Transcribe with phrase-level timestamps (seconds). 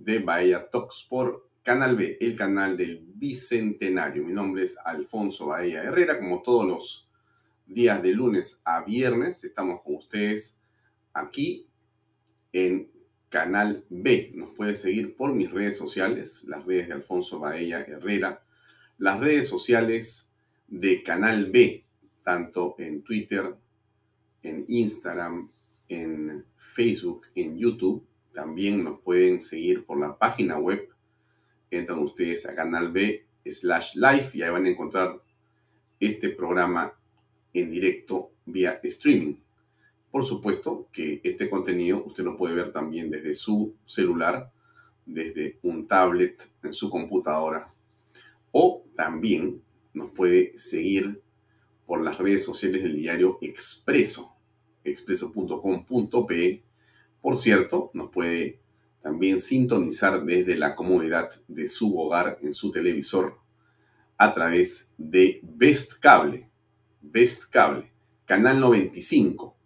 [0.00, 4.24] de Bahía Talks por Canal B, el canal del Bicentenario.
[4.24, 7.08] Mi nombre es Alfonso Bahía Herrera, como todos los
[7.66, 10.58] días de lunes a viernes, estamos con ustedes
[11.12, 11.68] aquí
[12.52, 12.90] en
[13.28, 14.32] Canal B.
[14.34, 18.42] Nos puede seguir por mis redes sociales, las redes de Alfonso Bahía Herrera,
[18.96, 20.32] las redes sociales
[20.66, 21.84] de Canal B,
[22.24, 23.54] tanto en Twitter,
[24.42, 25.50] en Instagram,
[25.88, 30.88] en Facebook, en YouTube también nos pueden seguir por la página web.
[31.70, 35.22] Entran ustedes a canal B slash live y ahí van a encontrar
[35.98, 36.92] este programa
[37.52, 39.36] en directo vía streaming.
[40.10, 44.52] Por supuesto que este contenido usted lo puede ver también desde su celular,
[45.06, 47.72] desde un tablet en su computadora
[48.52, 49.62] o también
[49.92, 51.22] nos puede seguir
[51.86, 54.36] por las redes sociales del diario Expreso,
[54.84, 56.62] expreso.com.pe
[57.20, 58.60] por cierto, nos puede
[59.02, 63.38] también sintonizar desde la comodidad de su hogar en su televisor
[64.16, 66.48] a través de Best Cable.
[67.00, 67.90] Best Cable,
[68.26, 69.56] canal 95.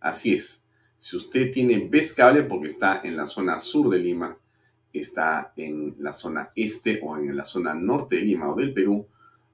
[0.00, 0.66] Así es.
[0.98, 4.36] Si usted tiene Best Cable porque está en la zona sur de Lima,
[4.92, 9.06] está en la zona este o en la zona norte de Lima o del Perú,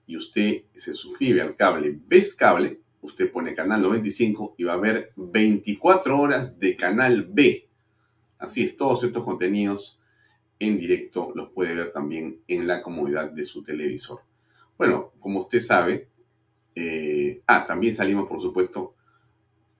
[0.06, 4.78] y usted se suscribe al cable Best Cable, usted pone canal 95 y va a
[4.78, 7.68] ver 24 horas de canal B.
[8.38, 10.00] Así es, todos estos contenidos
[10.58, 14.20] en directo los puede ver también en la comodidad de su televisor.
[14.76, 16.08] Bueno, como usted sabe,
[16.74, 18.94] eh, ah, también salimos, por supuesto,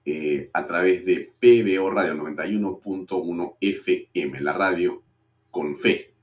[0.05, 5.03] eh, a través de PBO Radio 91.1 FM, la radio
[5.51, 6.13] con fe.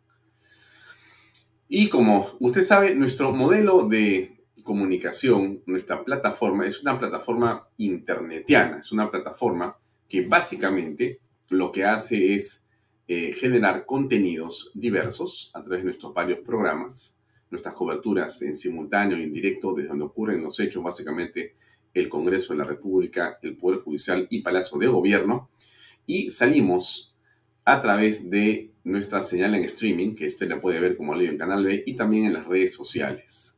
[1.68, 4.35] Y como usted sabe, nuestro modelo de
[4.66, 9.78] comunicación, nuestra plataforma es una plataforma internetiana, es una plataforma
[10.08, 12.66] que básicamente lo que hace es
[13.08, 17.18] eh, generar contenidos diversos a través de nuestros varios programas,
[17.50, 21.54] nuestras coberturas en simultáneo y en directo desde donde ocurren los hechos, básicamente
[21.94, 25.48] el Congreso de la República, el Poder Judicial y Palacio de Gobierno,
[26.06, 27.16] y salimos
[27.64, 31.38] a través de nuestra señal en streaming, que usted la puede ver como leo en
[31.38, 33.55] Canal B, y también en las redes sociales.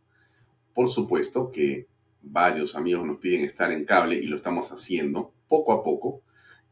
[0.78, 1.88] Por supuesto que
[2.22, 6.22] varios amigos nos piden estar en cable y lo estamos haciendo poco a poco.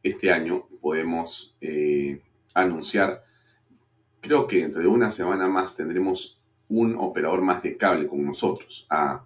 [0.00, 2.22] Este año podemos eh,
[2.54, 3.24] anunciar,
[4.20, 8.86] creo que dentro de una semana más tendremos un operador más de cable con nosotros.
[8.90, 9.24] A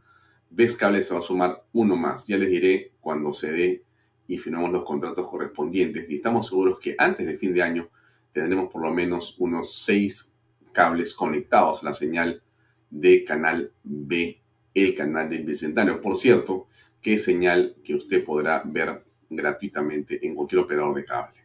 [0.49, 2.27] Ves Cable se va a sumar uno más.
[2.27, 3.85] Ya les diré cuando se dé
[4.27, 6.09] y firmamos los contratos correspondientes.
[6.09, 7.91] Y estamos seguros que antes de fin de año
[8.32, 10.38] tendremos por lo menos unos seis
[10.73, 12.43] cables conectados a la señal
[12.88, 14.40] de canal B
[14.75, 16.00] el canal del Bicentenario.
[16.00, 16.69] Por cierto,
[17.00, 21.40] que es señal que usted podrá ver gratuitamente en cualquier operador de cable.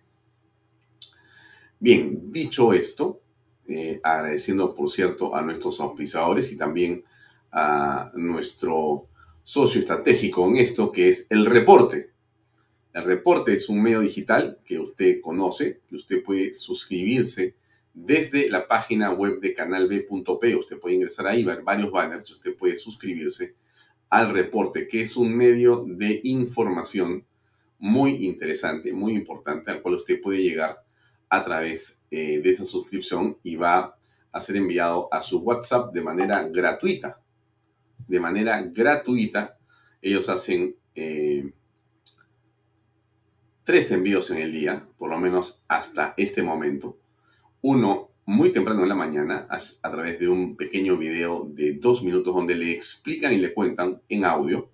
[1.79, 3.21] Bien, dicho esto,
[3.67, 7.03] eh, agradeciendo por cierto a nuestros auspiciadores y también
[7.51, 9.07] a nuestro
[9.43, 12.11] socio estratégico en esto, que es el reporte.
[12.93, 17.55] El reporte es un medio digital que usted conoce, que usted puede suscribirse
[17.95, 20.55] desde la página web de canalb.p.
[20.55, 23.55] Usted puede ingresar ahí, ver varios banners, usted puede suscribirse
[24.09, 27.25] al reporte, que es un medio de información
[27.79, 30.83] muy interesante, muy importante, al cual usted puede llegar
[31.29, 33.97] a través eh, de esa suscripción y va
[34.31, 37.21] a ser enviado a su WhatsApp de manera gratuita.
[38.07, 39.57] De manera gratuita,
[40.01, 41.49] ellos hacen eh,
[43.63, 46.97] tres envíos en el día, por lo menos hasta este momento.
[47.67, 52.35] Uno muy temprano en la mañana a, través de un pequeño video de dos minutos
[52.35, 54.69] donde le explican y le cuentan en audio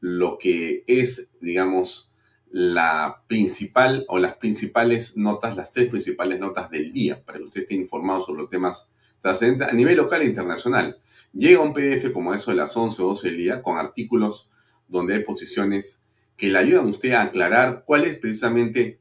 [0.00, 2.10] lo que es, digamos,
[2.50, 7.60] la principal o las principales notas, las tres principales notas del día, para que usted
[7.60, 8.90] esté informado sobre los temas
[9.20, 10.98] trascendentes a nivel local e internacional.
[11.34, 14.50] Llega un PDF como eso de las 11 o 12 del día con artículos
[14.88, 16.06] donde hay posiciones
[16.38, 18.98] que le ayudan a usted a aclarar cuál es precisamente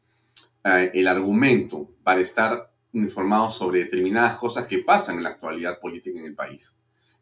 [0.65, 6.19] eh, el argumento para estar informado sobre determinadas cosas que pasan en la actualidad política
[6.19, 6.77] en el país.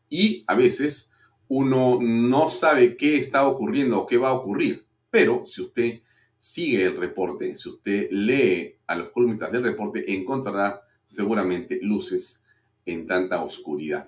[0.09, 1.11] Y a veces
[1.47, 6.01] uno no sabe qué está ocurriendo o qué va a ocurrir, pero si usted
[6.35, 12.43] sigue el reporte, si usted lee a los columnistas del reporte, encontrará seguramente luces
[12.85, 14.07] en tanta oscuridad.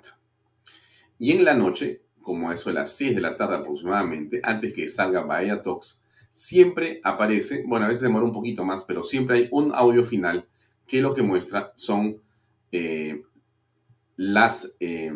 [1.18, 4.88] Y en la noche, como eso de las 6 de la tarde aproximadamente, antes que
[4.88, 9.48] salga Bahía Talks, siempre aparece, bueno, a veces demora un poquito más, pero siempre hay
[9.52, 10.48] un audio final
[10.90, 12.20] que lo que muestra son
[12.72, 13.22] eh,
[14.18, 15.14] las eh,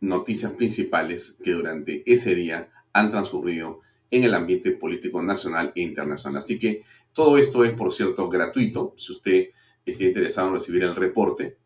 [0.00, 3.80] noticias principales que durante ese día han transcurrido
[4.10, 6.38] en el ambiente político nacional e internacional.
[6.38, 8.94] Así que todo esto es, por cierto, gratuito.
[8.96, 9.50] Si usted
[9.84, 11.58] está interesado en recibir el reporte,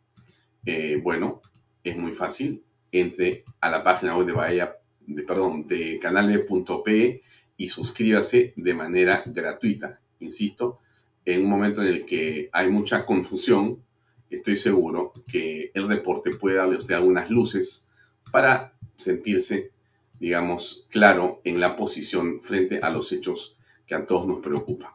[0.67, 1.41] eh, bueno,
[1.85, 2.63] es muy fácil.
[2.91, 7.23] Entre a la página web de Bahía, de, perdón, de canalb.pe
[7.57, 10.01] y suscríbase de manera gratuita.
[10.21, 10.81] Insisto,
[11.25, 13.83] en un momento en el que hay mucha confusión,
[14.31, 17.89] estoy seguro que el reporte puede darle a usted algunas luces
[18.31, 19.73] para sentirse,
[20.19, 23.57] digamos, claro en la posición frente a los hechos
[23.87, 24.91] que a todos nos preocupan.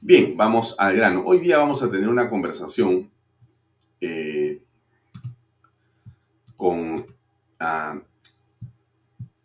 [0.00, 1.22] Bien, vamos al grano.
[1.24, 3.10] Hoy día vamos a tener una conversación
[4.00, 4.62] eh,
[6.56, 7.04] con
[7.58, 8.00] ah,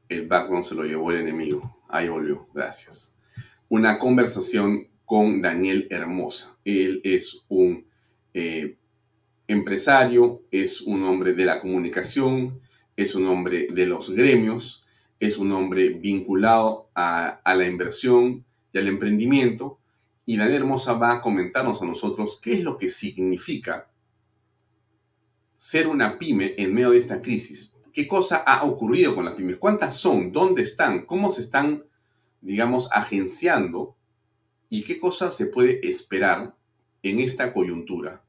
[0.10, 1.62] el background se lo llevó el enemigo.
[1.90, 3.16] Ahí volvió, gracias.
[3.70, 6.58] Una conversación con Daniel Hermosa.
[6.66, 7.88] Él es un
[8.34, 8.76] eh,
[9.48, 12.60] empresario, es un hombre de la comunicación,
[12.98, 14.86] es un hombre de los gremios,
[15.18, 18.44] es un hombre vinculado a, la inversión
[18.74, 19.80] y al emprendimiento.
[20.26, 23.90] Y Daniel Hermosa va a comentarnos a nosotros qué es lo que significa
[25.56, 27.74] ser una pyme en medio de esta crisis.
[27.94, 29.56] ¿Qué cosa ha ocurrido con las pymes?
[29.56, 30.34] ¿Cuántas son?
[30.34, 31.06] ¿Dónde están?
[31.06, 31.86] ¿Cómo se están,
[32.42, 33.97] digamos, agenciando?
[34.70, 36.56] ¿Y qué cosa se puede esperar
[37.04, 38.24] en esta coyuntura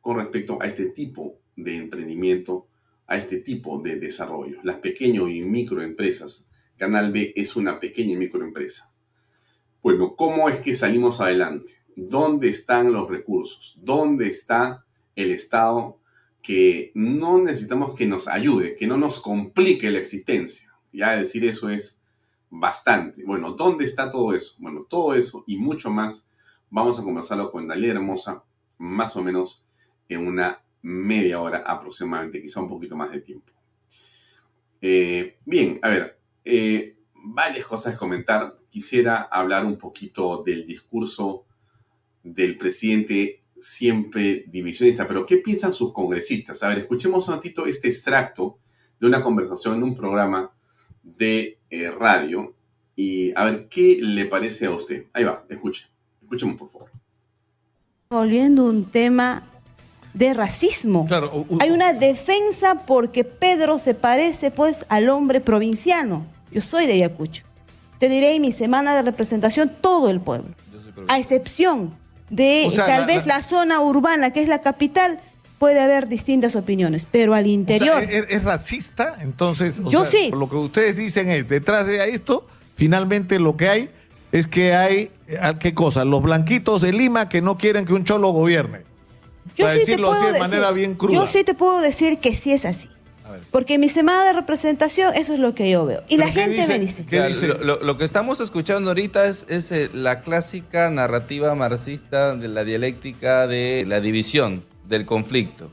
[0.00, 2.68] con respecto a este tipo de emprendimiento,
[3.06, 4.58] a este tipo de desarrollo?
[4.62, 6.50] Las pequeñas y microempresas.
[6.76, 8.92] Canal B es una pequeña y microempresa.
[9.82, 11.72] Bueno, ¿cómo es que salimos adelante?
[11.96, 13.78] ¿Dónde están los recursos?
[13.82, 15.98] ¿Dónde está el Estado
[16.46, 20.72] que no necesitamos que nos ayude, que no nos complique la existencia.
[20.92, 22.00] Ya decir eso es
[22.50, 23.24] bastante.
[23.24, 24.54] Bueno, ¿dónde está todo eso?
[24.58, 26.30] Bueno, todo eso y mucho más
[26.70, 28.44] vamos a conversarlo con Dalia Hermosa
[28.78, 29.64] más o menos
[30.08, 33.52] en una media hora aproximadamente, quizá un poquito más de tiempo.
[34.80, 38.58] Eh, bien, a ver, eh, varias cosas comentar.
[38.68, 41.46] Quisiera hablar un poquito del discurso
[42.22, 46.62] del presidente siempre divisionista, pero ¿qué piensan sus congresistas?
[46.62, 48.58] A ver, escuchemos un ratito este extracto
[49.00, 50.52] de una conversación en un programa
[51.02, 52.54] de eh, radio
[52.94, 55.04] y a ver qué le parece a usted.
[55.12, 55.86] Ahí va, escuche,
[56.22, 56.90] escuchemos por favor.
[58.10, 59.44] Volviendo un tema
[60.14, 61.06] de racismo.
[61.06, 66.24] Claro, Hay una defensa porque Pedro se parece pues al hombre provinciano.
[66.50, 67.44] Yo soy de Ayacucho.
[67.98, 70.48] Te diré en mi semana de representación todo el pueblo.
[71.08, 71.94] A excepción
[72.30, 75.20] de tal vez la, zona urbana, que es la capital,
[75.58, 78.02] puede haber distintas opiniones, pero al interior...
[78.02, 79.16] ¿es, racista?
[79.20, 80.30] Entonces, yo sí.
[80.30, 82.46] lo que ustedes dicen es, detrás de esto,
[82.76, 83.90] finalmente lo que hay
[84.32, 85.10] es que hay,
[85.60, 86.04] ¿qué cosa?
[86.04, 88.82] Los blanquitos de Lima que no quieren que un cholo gobierne.
[89.56, 91.14] Yo sí te puedo de manera bien cruda.
[91.14, 92.88] Yo sí te puedo decir que sí es así.
[93.50, 96.02] Porque en mi semana de representación eso es lo que yo veo.
[96.08, 97.04] Y la gente me dice.
[97.60, 103.46] Lo, que estamos escuchando ahorita es, es, eh, la clásica narrativa marxista de la dialéctica
[103.46, 105.70] de la división, del conflicto.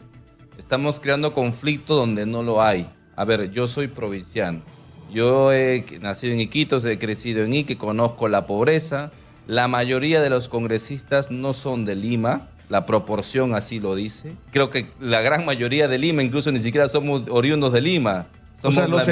[0.58, 2.88] Estamos creando conflicto donde no lo hay.
[3.15, 4.62] A ver, yo soy provinciano.
[5.12, 9.12] Yo he nacido en Iquitos, he crecido en Iquitos, conozco la pobreza.
[9.46, 14.34] La mayoría de los congresistas no son de Lima, la proporción así lo dice.
[14.51, 18.25] Creo que la gran mayoría de Lima, incluso ni siquiera somos oriundos de Lima,
[18.63, 19.03] o sea, los,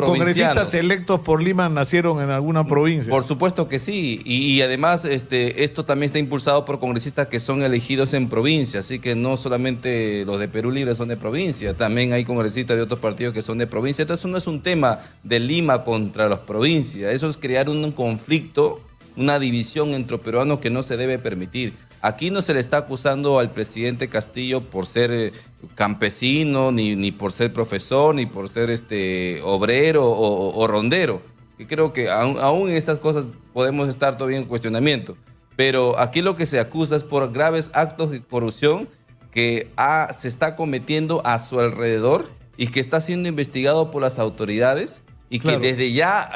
[0.00, 3.10] congresistas electos por Lima nacieron en alguna provincia.
[3.10, 4.20] Por supuesto que sí.
[4.24, 8.80] Y, además, este, esto también está impulsado por congresistas que son elegidos en provincia.
[8.80, 12.82] Así que no solamente los de Perú Libre son de provincia, también hay congresistas de
[12.82, 14.02] otros partidos que son de provincia.
[14.02, 17.12] Entonces, eso no es un tema de Lima contra las provincias.
[17.12, 18.80] Eso es crear un conflicto,
[19.16, 21.74] una división entre peruanos que no se debe permitir.
[22.02, 25.32] Aquí no se le está acusando al presidente Castillo por ser eh,
[25.76, 31.22] campesino, ni, ni, por ser profesor, ni por ser este obrero o, rondero.
[31.60, 35.16] Y creo que aún, en estas cosas podemos estar todavía en cuestionamiento.
[35.54, 38.88] Pero aquí lo que se acusa es por graves actos de corrupción
[39.30, 39.70] que
[40.12, 45.38] se está cometiendo a su alrededor y que está siendo investigado por las autoridades y
[45.38, 46.30] que desde ya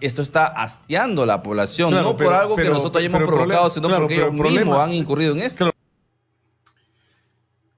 [0.00, 4.14] esto está hastiando a la población, no por algo que nosotros hayamos provocado, sino porque
[4.16, 5.70] ellos mismos han incurrido en esto.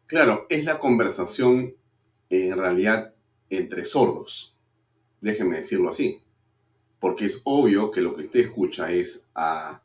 [0.07, 1.75] Claro, es la conversación
[2.29, 3.14] en realidad
[3.49, 4.57] entre sordos.
[5.21, 6.21] Déjenme decirlo así.
[6.99, 9.83] Porque es obvio que lo que usted escucha es a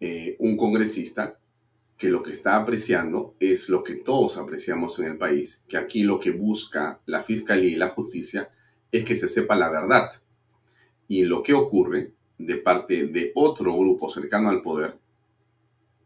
[0.00, 1.38] eh, un congresista
[1.96, 6.02] que lo que está apreciando es lo que todos apreciamos en el país, que aquí
[6.02, 8.50] lo que busca la fiscalía y la justicia
[8.90, 10.10] es que se sepa la verdad
[11.08, 14.98] y lo que ocurre de parte de otro grupo cercano al poder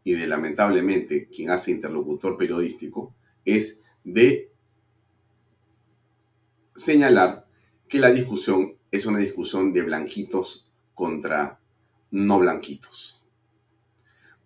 [0.03, 3.13] y de lamentablemente quien hace interlocutor periodístico
[3.45, 4.51] es de
[6.75, 7.45] señalar
[7.87, 11.59] que la discusión es una discusión de blanquitos contra
[12.11, 13.23] no blanquitos.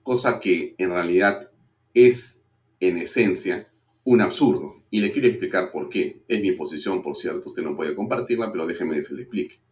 [0.02, 1.50] Cosa que en realidad
[1.94, 2.44] es
[2.80, 3.70] en esencia
[4.04, 4.82] un absurdo.
[4.90, 6.22] Y le quiero explicar por qué.
[6.28, 9.63] Es mi posición, por cierto, usted no puede compartirla, pero déjeme que se le explique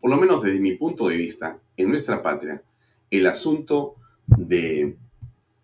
[0.00, 2.62] por lo menos desde mi punto de vista, en nuestra patria,
[3.10, 4.96] el asunto de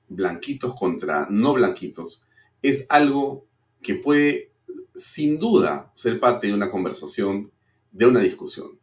[0.08, 2.26] blanquitos contra no blanquitos
[2.62, 3.46] es algo
[3.82, 4.50] que puede
[4.94, 7.50] sin duda ser parte de una conversación,
[7.92, 8.78] de una discusión,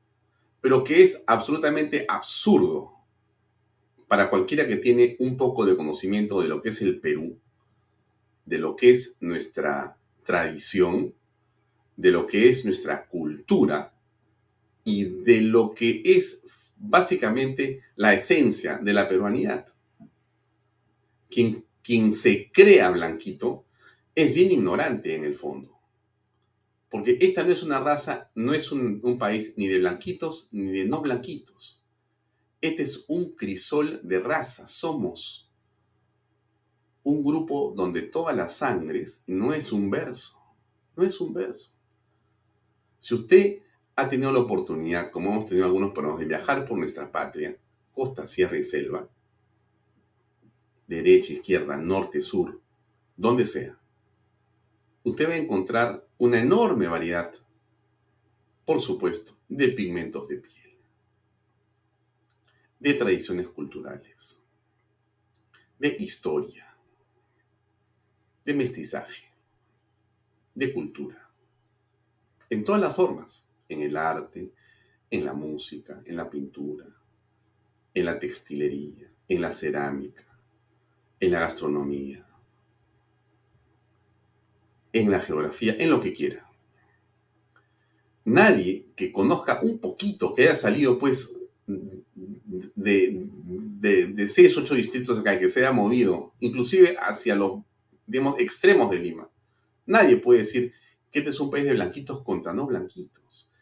[0.61, 2.93] pero que es absolutamente absurdo
[4.07, 7.37] para cualquiera que tiene un poco de conocimiento de lo que es el Perú,
[8.45, 11.13] de lo que es nuestra tradición,
[11.97, 13.92] de lo que es nuestra cultura,
[14.83, 16.45] y de lo que es
[16.77, 19.67] básicamente la esencia de la peruanidad.
[21.29, 23.65] Quien, quien se crea blanquito
[24.15, 25.79] es bien ignorante en el fondo.
[26.89, 30.71] Porque esta no es una raza, no es un, un país ni de blanquitos ni
[30.71, 31.83] de no blanquitos.
[32.61, 34.71] Este es un crisol de razas.
[34.71, 35.51] Somos
[37.03, 40.39] un grupo donde todas las sangres no es un verso.
[40.95, 41.77] No es un verso.
[42.99, 43.59] Si usted
[43.95, 47.55] ha tenido la oportunidad, como hemos tenido algunos programas, de viajar por nuestra patria,
[47.93, 49.07] costa, sierra y selva,
[50.87, 52.59] derecha, izquierda, norte, sur,
[53.15, 53.77] donde sea,
[55.03, 57.33] usted va a encontrar una enorme variedad,
[58.65, 60.77] por supuesto, de pigmentos de piel,
[62.79, 64.43] de tradiciones culturales,
[65.77, 66.75] de historia,
[68.43, 69.29] de mestizaje,
[70.55, 71.29] de cultura,
[72.49, 74.51] en todas las formas en el arte,
[75.09, 76.85] en la música, en la pintura,
[77.93, 80.25] en la textilería, en la cerámica,
[81.19, 82.25] en la gastronomía,
[84.91, 86.49] en la geografía, en lo que quiera.
[88.25, 93.27] Nadie que conozca un poquito, que haya salido pues de,
[94.13, 97.61] de, seis, ocho distritos acá, que se haya movido, inclusive hacia los,
[98.37, 99.29] extremos de Lima,
[99.85, 100.73] nadie puede decir
[101.11, 103.52] que este es un país de blanquitos contra no blanquitos.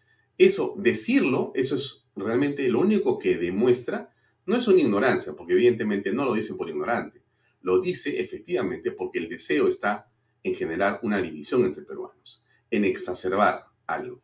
[0.42, 4.12] Eso, decirlo, eso es realmente lo único que demuestra,
[4.48, 7.22] no es una ignorancia, porque evidentemente no lo dicen por ignorante,
[7.62, 13.68] lo dice efectivamente porque el deseo está en generar una división entre peruanos, en exacerbar
[13.86, 14.24] algo.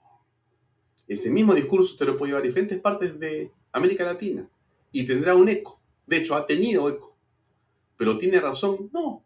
[1.07, 4.49] Ese mismo discurso usted lo puede llevar a diferentes partes de América Latina
[4.91, 5.79] y tendrá un eco.
[6.07, 7.15] De hecho, ha tenido eco.
[7.95, 9.23] Pero tiene razón, no.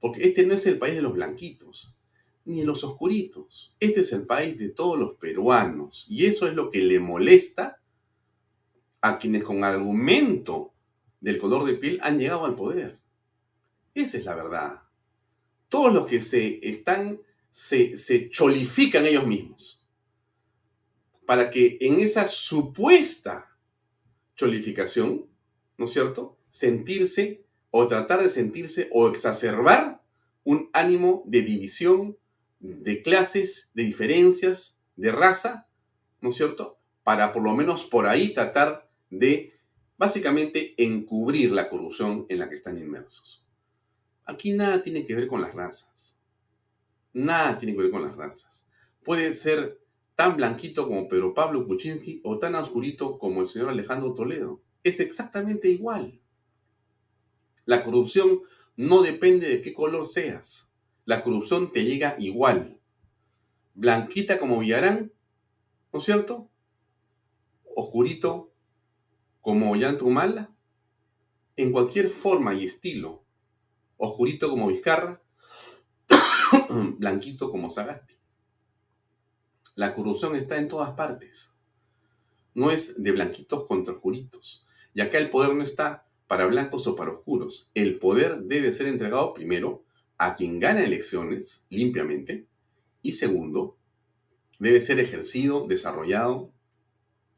[0.00, 1.94] Porque este no es el país de los blanquitos
[2.50, 3.74] ni en los oscuritos.
[3.80, 7.80] Este es el país de todos los peruanos y eso es lo que le molesta
[9.00, 10.72] a quienes con argumento
[11.20, 12.98] del color de piel han llegado al poder.
[13.94, 14.82] Esa es la verdad.
[15.68, 19.80] Todos los que se están, se, se cholifican ellos mismos
[21.30, 23.56] para que en esa supuesta
[24.34, 25.26] cholificación,
[25.78, 30.02] ¿no es cierto?, sentirse o tratar de sentirse o exacerbar
[30.42, 32.18] un ánimo de división,
[32.60, 35.68] de clases, de diferencias, de raza,
[36.20, 36.78] ¿no es cierto?
[37.02, 39.54] Para por lo menos por ahí tratar de
[39.96, 43.44] básicamente encubrir la corrupción en la que están inmersos.
[44.24, 46.20] Aquí nada tiene que ver con las razas.
[47.12, 48.66] Nada tiene que ver con las razas.
[49.02, 49.80] Puede ser
[50.14, 54.62] tan blanquito como Pedro Pablo Kuczynski o tan oscurito como el señor Alejandro Toledo.
[54.84, 56.20] Es exactamente igual.
[57.64, 58.40] La corrupción
[58.76, 60.69] no depende de qué color seas.
[61.04, 62.78] La corrupción te llega igual.
[63.74, 65.12] Blanquita como Villarán,
[65.92, 66.50] ¿no es cierto?
[67.74, 68.52] Oscurito
[69.40, 70.54] como Yantumala.
[71.56, 73.24] En cualquier forma y estilo.
[73.96, 75.22] Oscurito como Vizcarra.
[76.98, 78.14] Blanquito como Sagasti.
[79.76, 81.56] La corrupción está en todas partes.
[82.54, 84.66] No es de blanquitos contra oscuritos.
[84.92, 87.70] Y acá el poder no está para blancos o para oscuros.
[87.74, 89.84] El poder debe ser entregado primero
[90.22, 92.46] a quien gana elecciones limpiamente
[93.00, 93.78] y segundo,
[94.58, 96.52] debe ser ejercido, desarrollado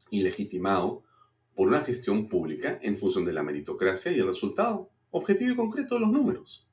[0.09, 1.01] y legitimado
[1.55, 5.95] por una gestión pública en función de la meritocracia y el resultado objetivo y concreto
[5.95, 6.67] de los números.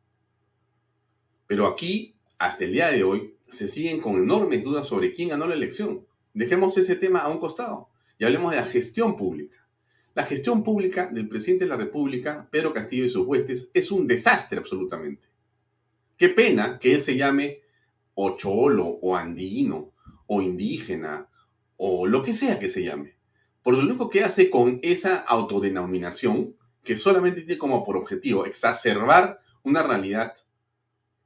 [1.46, 5.46] Pero aquí, hasta el día de hoy, se siguen con enormes dudas sobre quién ganó
[5.46, 6.04] la elección.
[6.34, 7.88] Dejemos ese tema a un costado
[8.18, 9.64] y hablemos de la gestión pública.
[10.14, 14.08] La gestión pública del presidente de la República, Pedro Castillo y sus huestes, es un
[14.08, 15.29] desastre absolutamente.
[16.20, 17.62] Qué pena que él se llame
[18.12, 19.94] o cholo o andino
[20.26, 21.30] o indígena
[21.78, 23.16] o lo que sea que se llame.
[23.62, 29.40] Porque lo único que hace con esa autodenominación, que solamente tiene como por objetivo exacerbar
[29.62, 30.34] una realidad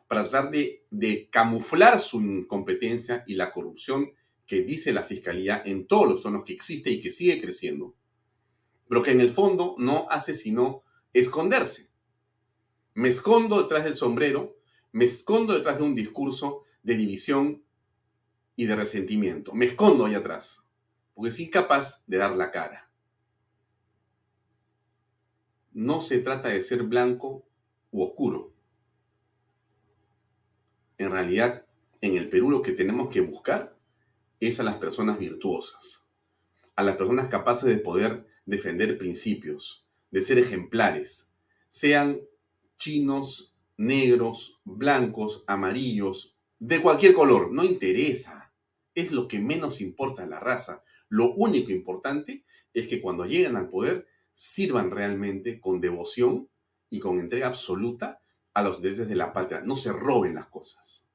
[0.07, 4.13] para tratar de, de camuflar su incompetencia y la corrupción
[4.47, 7.97] que dice la Fiscalía en todos los tonos que existe y que sigue creciendo,
[8.89, 11.91] pero que en el fondo no hace sino esconderse.
[12.95, 14.55] Me escondo detrás del sombrero,
[14.95, 17.65] me escondo detrás de un discurso de división
[18.55, 19.53] y de resentimiento.
[19.53, 20.69] Me escondo ahí atrás,
[21.15, 22.89] porque es incapaz de dar la cara.
[25.73, 27.45] No se trata de ser blanco
[27.91, 28.53] u oscuro.
[30.97, 31.67] En realidad,
[32.01, 33.77] en el Perú lo que tenemos que buscar
[34.39, 36.07] es a las personas virtuosas,
[36.77, 41.35] a las personas capaces de poder defender principios, de ser ejemplares,
[41.69, 42.21] sean
[42.79, 48.53] chinos, negros, blancos, amarillos, de cualquier color, no interesa.
[48.95, 50.83] Es lo que menos importa en la raza.
[51.09, 56.49] Lo único importante es que cuando lleguen al poder sirvan realmente con devoción
[56.91, 58.21] y con entrega absoluta
[58.53, 59.61] a los derechos de la patria.
[59.61, 61.09] No se roben las cosas.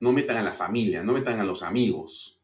[0.00, 2.40] No metan a la familia, no metan a los amigos.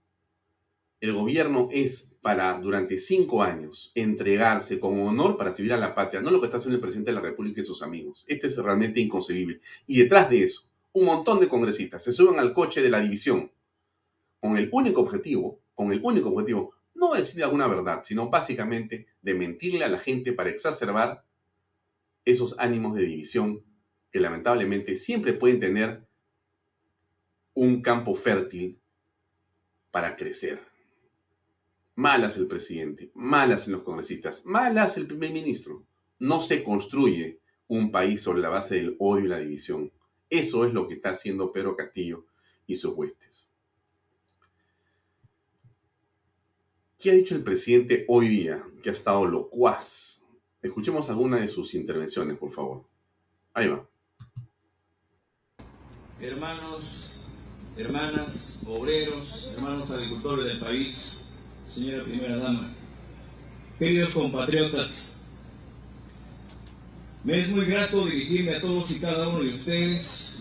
[1.00, 6.20] El gobierno es para, durante cinco años, entregarse con honor para servir a la patria,
[6.20, 8.24] no lo que está haciendo el presidente de la República y sus amigos.
[8.26, 9.61] Esto es realmente inconcebible.
[9.87, 13.52] Y detrás de eso, un montón de congresistas se suben al coche de la división
[14.40, 19.06] con el único objetivo, con el único objetivo, no de decir alguna verdad, sino básicamente
[19.22, 21.24] de mentirle a la gente para exacerbar
[22.24, 23.64] esos ánimos de división
[24.11, 26.04] que lamentablemente siempre pueden tener
[27.54, 28.80] un campo fértil
[29.90, 30.67] para crecer.
[31.98, 35.84] Malas el presidente, malas los congresistas, malas el primer ministro.
[36.20, 39.90] No se construye un país sobre la base del odio y la división.
[40.30, 42.24] Eso es lo que está haciendo Pedro Castillo
[42.68, 43.52] y sus huestes.
[47.00, 48.64] ¿Qué ha dicho el presidente hoy día?
[48.80, 50.22] Que ha estado locuaz.
[50.62, 52.84] Escuchemos alguna de sus intervenciones, por favor.
[53.52, 53.84] Ahí va.
[56.20, 57.26] Hermanos,
[57.76, 61.24] hermanas, obreros, hermanos agricultores del país,
[61.79, 62.71] señora primera dama,
[63.79, 65.14] queridos compatriotas,
[67.23, 70.41] me es muy grato dirigirme a todos y cada uno de ustedes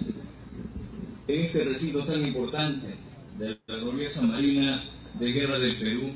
[1.27, 2.87] en este recinto tan importante
[3.37, 4.83] de la gloriosa Marina
[5.19, 6.11] de Guerra del Perú,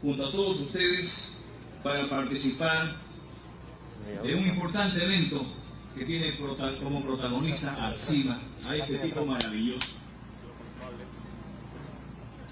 [0.00, 1.36] junto a todos ustedes
[1.82, 2.96] para participar
[4.24, 5.42] de un importante evento
[5.94, 6.32] que tiene
[6.82, 9.97] como protagonista a CIMA, a este tipo maravilloso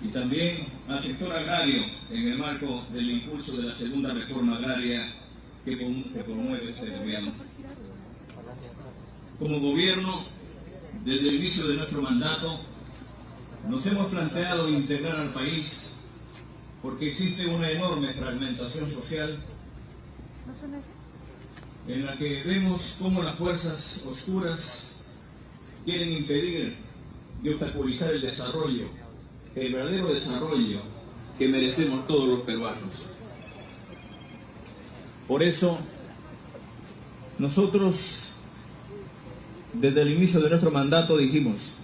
[0.07, 5.03] y también al sector agrario en el marco del impulso de la segunda reforma agraria
[5.65, 7.33] que, promueve este gobierno.
[9.41, 10.25] Como gobierno,
[11.05, 12.61] desde el inicio de nuestro mandato,
[13.69, 15.95] nos hemos planteado integrar al país
[16.83, 19.39] porque existe una enorme fragmentación social
[21.89, 24.95] en la que vemos cómo las fuerzas oscuras
[25.85, 26.77] quieren impedir
[27.43, 29.06] y obstaculizar el desarrollo
[29.57, 30.81] el verdadero desarrollo
[31.39, 33.07] que merecemos todos los peruanos.
[35.27, 35.79] Por eso,
[37.39, 38.35] nosotros,
[39.73, 41.75] desde el inicio de nuestro mandato, dijimos,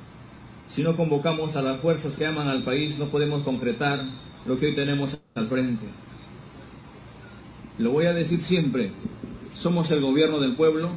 [0.68, 4.04] si no convocamos a las fuerzas que aman al país, no podemos concretar
[4.46, 5.86] lo que hoy tenemos al frente.
[7.78, 8.92] Lo voy a decir siempre,
[9.54, 10.90] somos el gobierno del pueblo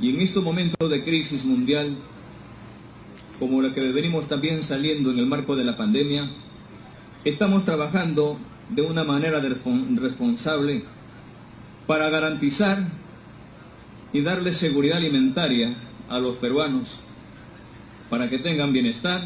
[0.00, 1.96] y en estos momentos de crisis mundial
[3.38, 6.30] como la que venimos también saliendo en el marco de la pandemia,
[7.24, 8.38] estamos trabajando
[8.70, 10.82] de una manera responsable
[11.86, 12.78] para garantizar
[14.12, 15.74] y darle seguridad alimentaria
[16.08, 17.00] a los peruanos
[18.10, 19.22] para que tengan bienestar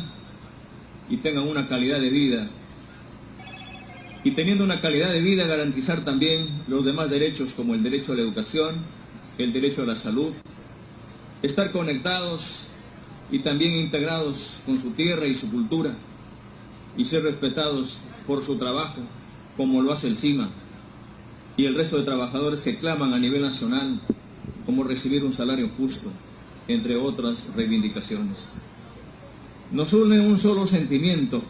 [1.09, 2.49] y tengan una calidad de vida.
[4.25, 8.17] Y teniendo una calidad de vida garantizar también los demás derechos como el derecho a
[8.17, 8.77] la educación,
[9.39, 10.33] el derecho a la salud,
[11.43, 12.69] estar conectados
[13.33, 15.97] y también integrados con su tierra y su cultura
[16.97, 19.01] y ser respetados por su trabajo
[19.57, 20.53] como lo hace el CIMA
[21.57, 24.01] y el resto de trabajadores que claman a nivel nacional
[24.67, 26.11] como recibir un salario justo,
[26.69, 28.49] entre otras reivindicaciones.
[29.73, 31.43] Nos une un solo sentimiento.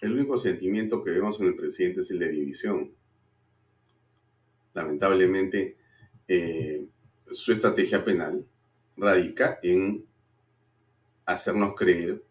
[0.00, 2.90] El único sentimiento que vemos en el presidente es el de división.
[4.74, 5.76] Lamentablemente,
[6.28, 6.86] eh,
[7.30, 8.44] su estrategia penal
[8.98, 10.04] radica en
[11.24, 12.22] hacernos creer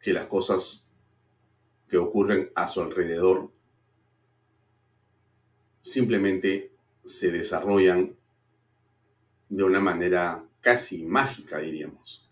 [0.00, 0.88] que las cosas
[1.88, 3.50] que ocurren a su alrededor
[5.80, 6.72] simplemente
[7.04, 8.14] se desarrollan
[9.48, 12.28] de una manera casi mágica, diríamos.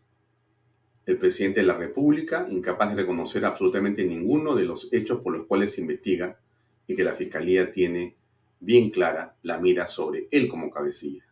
[1.05, 5.47] El presidente de la República, incapaz de reconocer absolutamente ninguno de los hechos por los
[5.47, 6.39] cuales se investiga
[6.87, 8.15] y que la Fiscalía tiene
[8.61, 11.25] bien clara la mira sobre él como cabecilla.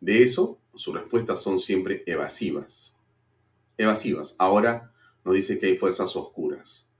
[0.00, 2.98] De eso, sus respuestas son siempre evasivas.
[3.76, 4.36] Evasivas.
[4.38, 4.92] Ahora
[5.24, 6.90] nos dice que hay fuerzas oscuras.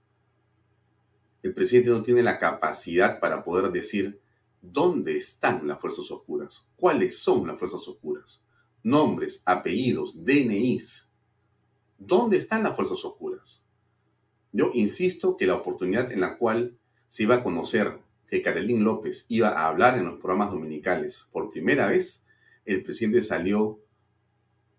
[1.43, 4.19] El presidente no tiene la capacidad para poder decir
[4.61, 8.45] dónde están las fuerzas oscuras, cuáles son las fuerzas oscuras,
[8.81, 11.11] nombres, apellidos, DNIs.
[11.97, 13.65] ¿Dónde están las fuerzas oscuras?
[14.51, 19.25] Yo insisto que la oportunidad en la cual se iba a conocer que Carolín López
[19.29, 22.24] iba a hablar en los programas dominicales por primera vez,
[22.65, 23.79] el presidente salió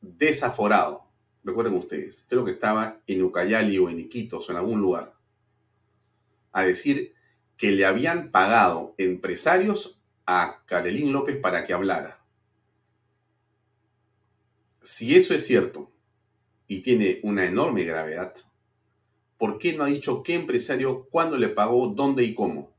[0.00, 1.06] desaforado.
[1.44, 5.14] Recuerden ustedes, creo que estaba en Ucayali o en Iquitos o en algún lugar,
[6.52, 7.14] a decir
[7.56, 12.20] que le habían pagado empresarios a Carolín López para que hablara.
[14.82, 15.92] Si eso es cierto
[16.66, 18.34] y tiene una enorme gravedad,
[19.38, 22.74] ¿por qué no ha dicho qué empresario, cuándo le pagó, dónde y cómo?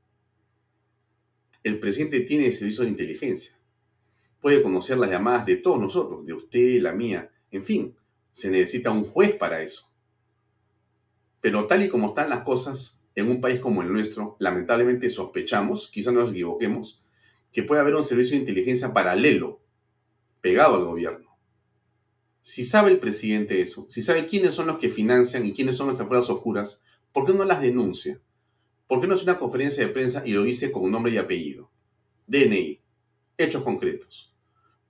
[1.64, 3.57] El presidente tiene servicio de inteligencia
[4.48, 7.98] puede conocer las llamadas de todos nosotros, de usted, la mía, en fin,
[8.32, 9.92] se necesita un juez para eso.
[11.42, 15.90] Pero tal y como están las cosas en un país como el nuestro, lamentablemente sospechamos,
[15.90, 17.04] quizá nos equivoquemos,
[17.52, 19.60] que puede haber un servicio de inteligencia paralelo,
[20.40, 21.38] pegado al gobierno.
[22.40, 25.88] Si sabe el presidente eso, si sabe quiénes son los que financian y quiénes son
[25.88, 26.82] las afueras oscuras,
[27.12, 28.22] ¿por qué no las denuncia?
[28.88, 31.70] ¿Por qué no hace una conferencia de prensa y lo dice con nombre y apellido?
[32.28, 32.80] DNI,
[33.38, 34.37] hechos concretos.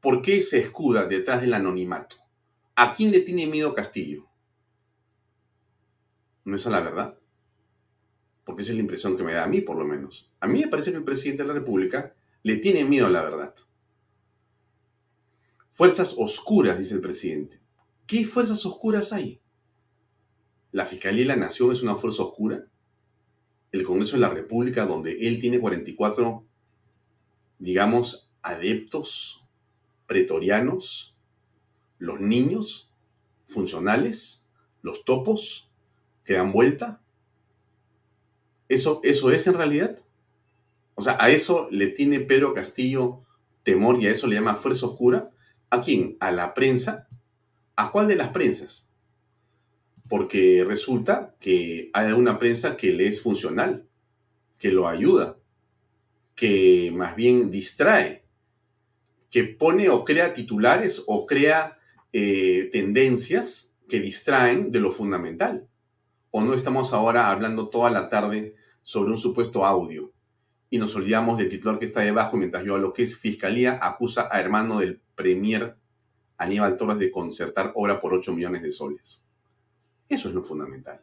[0.02, 2.16] ¿Por qué se escuda detrás del anonimato?
[2.76, 4.28] ¿A quién le tiene miedo Castillo?
[6.46, 7.18] ¿No es a la verdad?
[8.46, 10.32] Porque esa es la impresión que me da a mí, por lo menos.
[10.40, 13.24] A mí me parece que el presidente de la República le tiene miedo a la
[13.24, 13.56] verdad.
[15.74, 17.60] Fuerzas oscuras, dice el presidente.
[18.06, 19.42] ¿Qué fuerzas oscuras hay?
[20.72, 22.68] ¿La Fiscalía de la Nación es una fuerza oscura?
[23.72, 26.46] ¿El Congreso de la República, donde él tiene 44,
[27.60, 29.37] digamos, adeptos
[30.08, 31.16] pretorianos,
[32.00, 32.92] los niños
[33.48, 34.48] funcionales,
[34.82, 35.70] los topos
[36.24, 37.02] que dan vuelta.
[38.70, 40.04] ¿Eso, ¿Eso es en realidad?
[40.96, 43.24] O sea, ¿a eso le tiene Pedro Castillo
[43.64, 45.30] temor y a eso le llama fuerza oscura?
[45.70, 46.18] ¿A quién?
[46.20, 47.08] ¿A la prensa?
[47.76, 48.90] ¿A cuál de las prensas?
[50.10, 53.88] Porque resulta que hay una prensa que le es funcional,
[54.58, 55.38] que lo ayuda,
[56.34, 58.24] que más bien distrae,
[59.30, 61.78] que pone o crea titulares o crea
[62.14, 65.68] eh, tendencias que distraen de lo fundamental.
[66.32, 70.12] O no estamos ahora hablando toda la tarde sobre un supuesto audio
[70.70, 74.28] y nos olvidamos del titular que está debajo mientras yo lo que es Fiscalía acusa
[74.32, 75.78] a hermano del Premier
[76.38, 79.26] Aníbal Torres de concertar obra por 8 millones de soles.
[80.10, 81.02] Eso es lo fundamental.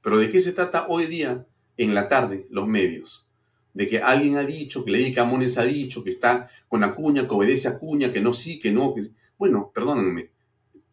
[0.00, 1.46] Pero ¿de qué se trata hoy día
[1.76, 3.28] en la tarde los medios?
[3.74, 7.34] De que alguien ha dicho, que Lady Camones ha dicho, que está con Acuña, que
[7.34, 8.94] obedece a Acuña, que no sí, que no.
[8.94, 9.02] Que...
[9.38, 10.30] Bueno, perdónenme.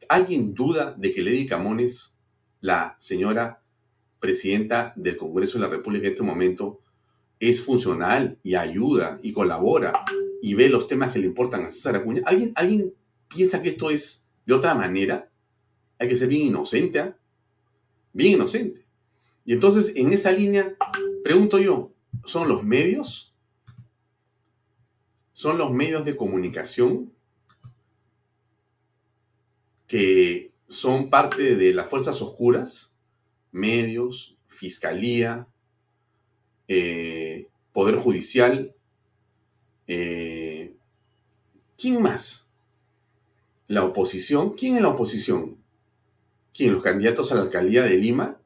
[0.07, 2.17] ¿Alguien duda de que Lady Camones,
[2.61, 3.61] la señora
[4.19, 6.81] presidenta del Congreso de la República en este momento,
[7.39, 10.03] es funcional y ayuda y colabora
[10.41, 12.21] y ve los temas que le importan a César Acuña?
[12.25, 12.93] ¿Alguien, ¿alguien
[13.27, 15.29] piensa que esto es de otra manera?
[15.97, 17.17] Hay que ser bien inocente, ¿ah?
[18.13, 18.85] Bien inocente.
[19.45, 20.75] Y entonces, en esa línea,
[21.23, 21.91] pregunto yo,
[22.29, 23.33] son los medios,
[25.33, 27.11] son los medios de comunicación
[29.87, 32.95] que son parte de las fuerzas oscuras
[33.51, 35.47] medios, fiscalía,
[36.67, 38.75] eh, poder judicial.
[39.87, 40.75] Eh,
[41.77, 42.49] ¿Quién más?
[43.67, 44.53] La oposición.
[44.53, 45.57] ¿Quién es la oposición?
[46.53, 46.73] ¿Quién?
[46.73, 48.39] ¿Los candidatos a la alcaldía de Lima?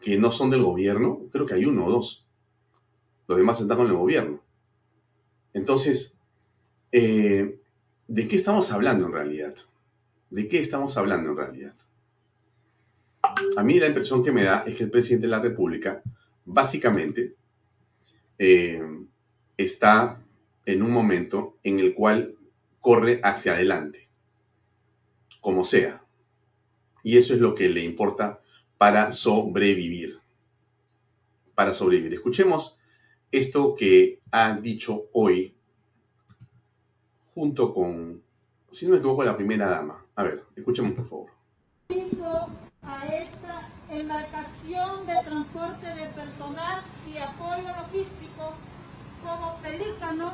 [0.00, 1.20] Que no son del gobierno.
[1.32, 2.19] Creo que hay uno o dos.
[3.30, 4.42] Los demás están con el gobierno.
[5.52, 6.18] Entonces,
[6.90, 7.60] eh,
[8.08, 9.54] ¿de qué estamos hablando en realidad?
[10.30, 11.76] ¿De qué estamos hablando en realidad?
[13.56, 16.02] A mí la impresión que me da es que el presidente de la República
[16.44, 17.36] básicamente
[18.36, 18.82] eh,
[19.56, 20.20] está
[20.66, 22.34] en un momento en el cual
[22.80, 24.08] corre hacia adelante,
[25.40, 26.02] como sea.
[27.04, 28.40] Y eso es lo que le importa
[28.76, 30.18] para sobrevivir.
[31.54, 32.14] Para sobrevivir.
[32.14, 32.79] Escuchemos
[33.32, 35.54] esto que ha dicho hoy
[37.34, 38.22] junto con,
[38.70, 40.04] si no me equivoco, la primera dama.
[40.16, 41.30] A ver, escuchemos por favor.
[42.82, 48.52] A esta embarcación de transporte de personal y apoyo logístico
[49.22, 50.32] como pelícano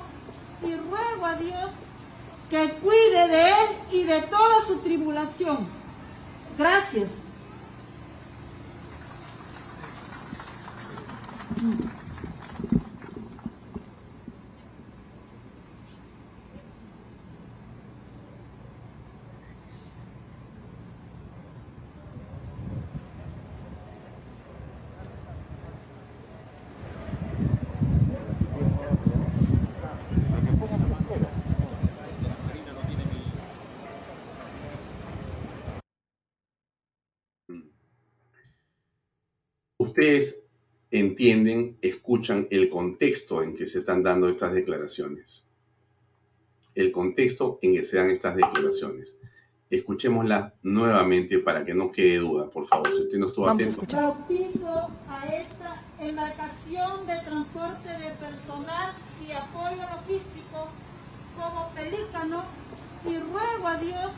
[0.63, 1.71] y ruego a Dios
[2.51, 5.67] que cuide de él y de toda su tribulación.
[6.57, 7.26] Gracias.
[39.97, 40.45] Ustedes
[40.91, 45.47] entienden, escuchan el contexto en que se están dando estas declaraciones.
[46.75, 49.17] El contexto en que se dan estas declaraciones.
[49.71, 52.89] Escuchémosla nuevamente para que no quede duda, por favor.
[52.95, 53.81] Si usted no estuvo Vamos atento.
[53.81, 54.29] a escuchar.
[54.29, 58.95] piso a esta embarcación de transporte de personal
[59.27, 60.69] y apoyo logístico
[61.39, 62.45] como pelícano
[63.07, 64.13] y ruego a Dios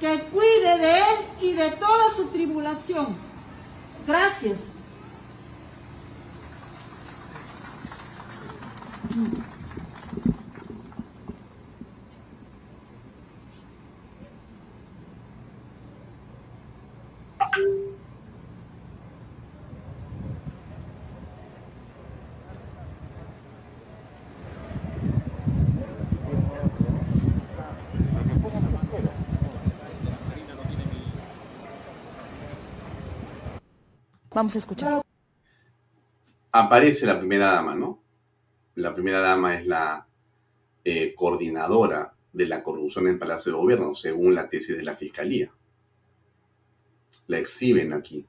[0.00, 3.16] que cuide de él y de toda su tribulación.
[4.06, 4.75] Gracias.
[34.36, 35.00] Vamos a escuchar.
[36.52, 38.02] Aparece la primera dama, ¿no?
[38.74, 40.06] La primera dama es la
[40.84, 44.94] eh, coordinadora de la corrupción en el Palacio de Gobierno, según la tesis de la
[44.94, 45.50] Fiscalía.
[47.28, 48.26] La exhiben aquí.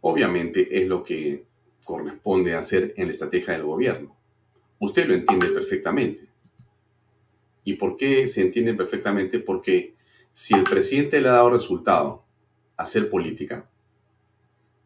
[0.00, 1.46] Obviamente es lo que
[1.84, 4.16] corresponde hacer en la estrategia del gobierno.
[4.80, 6.28] Usted lo entiende perfectamente.
[7.62, 9.38] ¿Y por qué se entiende perfectamente?
[9.38, 9.94] Porque
[10.32, 12.24] si el presidente le ha dado resultado
[12.80, 13.68] hacer política,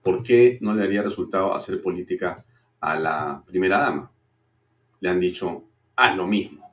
[0.03, 2.37] ¿por qué no le haría resultado hacer política
[2.85, 4.13] a la primera dama.
[5.01, 5.65] Le han dicho,
[5.97, 6.71] haz lo mismo.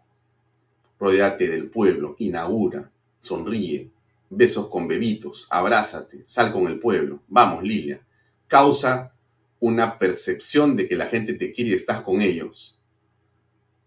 [0.99, 3.89] Rodeate del pueblo, inaugura, sonríe,
[4.29, 7.21] besos con bebitos, abrázate, sal con el pueblo.
[7.29, 8.01] Vamos, Lilia.
[8.47, 9.13] Causa
[9.61, 12.77] una percepción de que la gente te quiere y estás con ellos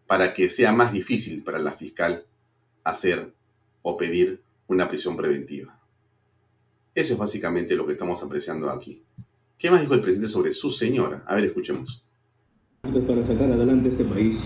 [0.06, 2.24] para que sea más difícil para la fiscal
[2.84, 3.34] hacer
[3.82, 5.73] o pedir una prisión preventiva.
[6.94, 9.02] Eso es básicamente lo que estamos apreciando aquí.
[9.58, 11.24] ¿Qué más dijo el presidente sobre su señora?
[11.26, 12.04] A ver, escuchemos
[13.02, 14.38] para sacar adelante este país.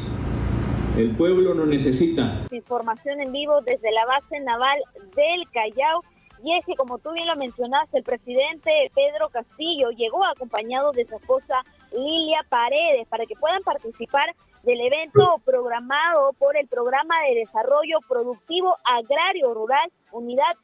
[0.97, 2.47] El pueblo no necesita.
[2.51, 4.79] Información en vivo desde la base naval
[5.15, 6.01] del Callao.
[6.43, 11.05] Y es que, como tú bien lo mencionaste, el presidente Pedro Castillo llegó acompañado de
[11.05, 11.57] su esposa
[11.93, 18.77] Lilia Paredes para que puedan participar del evento programado por el Programa de Desarrollo Productivo
[18.85, 20.55] Agrario Rural, unidad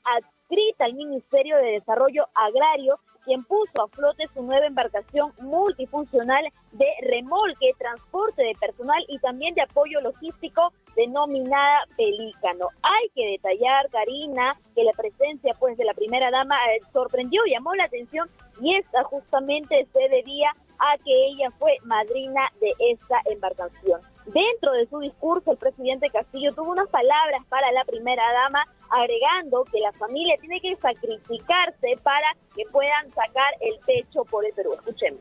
[0.44, 6.87] adscrita al Ministerio de Desarrollo Agrario, quien puso a flote su nueva embarcación multifuncional de
[7.09, 12.68] remolque, transporte de personal y también de apoyo logístico denominada Pelícano.
[12.83, 17.74] Hay que detallar, Karina, que la presencia pues de la primera dama eh, sorprendió, llamó
[17.74, 18.28] la atención
[18.61, 24.00] y esta justamente se debía a que ella fue madrina de esta embarcación.
[24.26, 29.64] Dentro de su discurso, el presidente Castillo tuvo unas palabras para la primera dama, agregando
[29.70, 34.70] que la familia tiene que sacrificarse para que puedan sacar el techo por el Perú.
[34.72, 35.20] Escuchemos.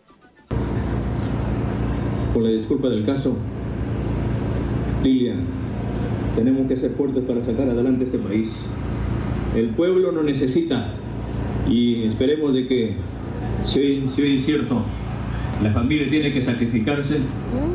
[2.33, 3.35] Por la disculpa del caso,
[5.03, 5.47] Lilian,
[6.35, 8.55] tenemos que ser fuertes para sacar adelante este país.
[9.53, 10.93] El pueblo no necesita
[11.67, 12.95] y esperemos de que,
[13.65, 14.81] si es cierto,
[15.61, 17.19] la familia tiene que sacrificarse,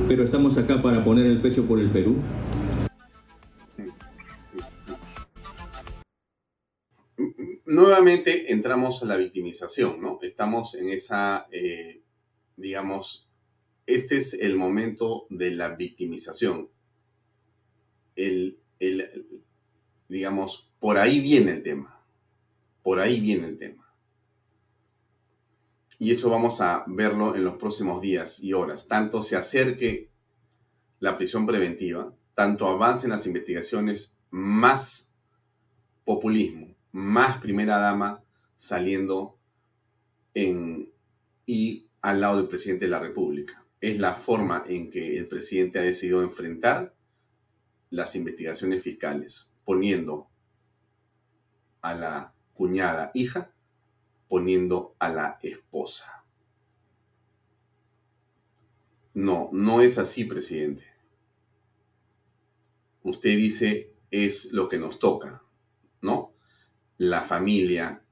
[0.08, 2.16] pero estamos acá para poner el pecho por el Perú.
[7.64, 10.18] Nuevamente entramos a la victimización, ¿no?
[10.22, 12.02] Estamos en esa, eh,
[12.56, 13.30] digamos,
[13.86, 16.68] este es el momento de la victimización.
[18.16, 19.26] El, el,
[20.08, 22.02] digamos, por ahí viene el tema.
[22.82, 23.87] Por ahí viene el tema.
[25.98, 28.86] Y eso vamos a verlo en los próximos días y horas.
[28.86, 30.10] Tanto se acerque
[31.00, 35.12] la prisión preventiva, tanto avancen las investigaciones, más
[36.04, 38.22] populismo, más primera dama
[38.56, 39.38] saliendo
[40.34, 40.92] en
[41.46, 43.64] y al lado del presidente de la República.
[43.80, 46.94] Es la forma en que el presidente ha decidido enfrentar
[47.90, 50.28] las investigaciones fiscales, poniendo
[51.80, 53.52] a la cuñada hija
[54.28, 56.24] poniendo a la esposa.
[59.14, 60.84] No, no es así, presidente.
[63.02, 65.42] Usted dice es lo que nos toca,
[66.02, 66.32] ¿no?
[66.98, 68.02] La familia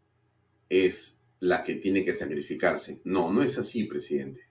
[0.68, 3.00] es la que tiene que sacrificarse.
[3.04, 4.42] No, no es así, presidente.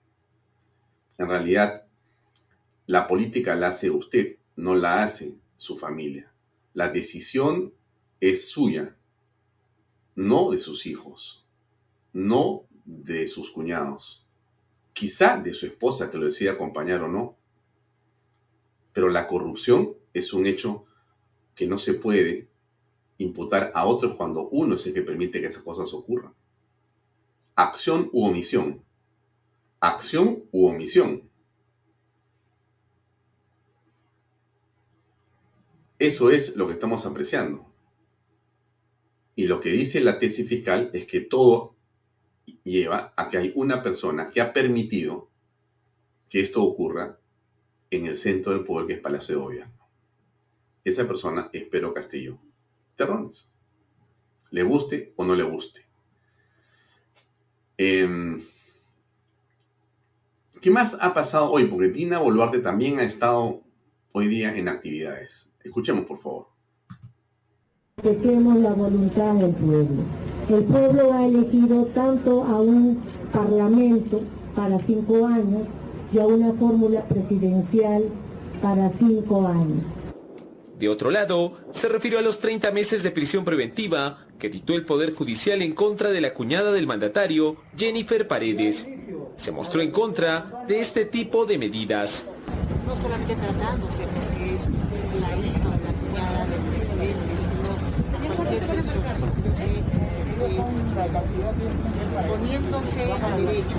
[1.17, 1.85] En realidad,
[2.85, 6.31] la política la hace usted, no la hace su familia.
[6.73, 7.73] La decisión
[8.19, 8.95] es suya,
[10.15, 11.44] no de sus hijos
[12.15, 14.25] no de sus cuñados,
[14.93, 17.37] quizá de su esposa que lo decida acompañar o no.
[18.93, 20.85] Pero la corrupción es un hecho
[21.53, 22.47] que no se puede
[23.17, 26.33] imputar a otros cuando uno es el que permite que esas cosas ocurran.
[27.55, 28.81] Acción u omisión.
[29.81, 31.29] Acción u omisión.
[35.99, 37.65] Eso es lo que estamos apreciando.
[39.35, 41.74] Y lo que dice la tesis fiscal es que todo
[42.63, 45.29] lleva a que hay una persona que ha permitido
[46.29, 47.19] que esto ocurra
[47.91, 49.87] en el centro del poder que es Palacio de Gobierno.
[50.83, 52.37] Esa persona es Pedro Castillo
[52.95, 53.53] Terrones.
[54.51, 55.85] Le guste o no le guste.
[57.77, 58.41] Em,
[60.61, 61.65] ¿Qué más ha pasado hoy?
[61.65, 63.63] Porque Dina Boluarte también ha estado
[64.13, 65.53] hoy día en actividades.
[65.63, 66.54] Escuchemos, por favor.
[68.03, 70.03] Respetemos la voluntad del pueblo.
[70.49, 74.21] El pueblo ha elegido tanto a un parlamento
[74.55, 75.67] para cinco años
[76.11, 78.03] y a una fórmula presidencial
[78.61, 79.83] para cinco años.
[80.77, 84.83] De otro lado, se refirió a los 30 meses de prisión preventiva que dictó el
[84.83, 88.89] Poder Judicial en contra de la cuñada del mandatario, Jennifer Paredes.
[89.37, 92.27] Se mostró en contra de este tipo de medidas.
[92.85, 94.63] No solamente tratándose porque es
[95.21, 97.35] la hija la cuñada del presidente,
[98.21, 98.61] sino cualquier
[102.27, 103.77] poniéndose a derecho,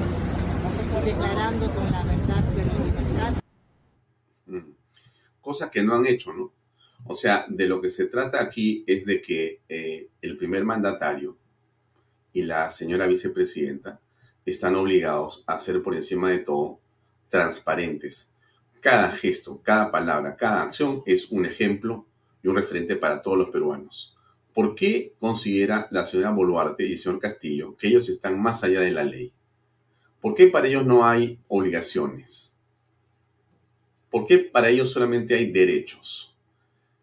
[1.04, 2.44] declarando con la verdad.
[5.40, 6.52] Cosa que no han hecho, ¿no?
[7.04, 11.36] O sea, de lo que se trata aquí es de que eh, el primer mandatario
[12.32, 14.00] y la señora vicepresidenta
[14.44, 16.80] están obligados a ser por encima de todo
[17.28, 18.32] transparentes.
[18.80, 22.06] Cada gesto, cada palabra, cada acción es un ejemplo
[22.42, 24.15] y un referente para todos los peruanos.
[24.56, 28.80] ¿Por qué considera la señora Boluarte y el señor Castillo que ellos están más allá
[28.80, 29.34] de la ley?
[30.18, 32.56] ¿Por qué para ellos no hay obligaciones?
[34.10, 36.34] ¿Por qué para ellos solamente hay derechos?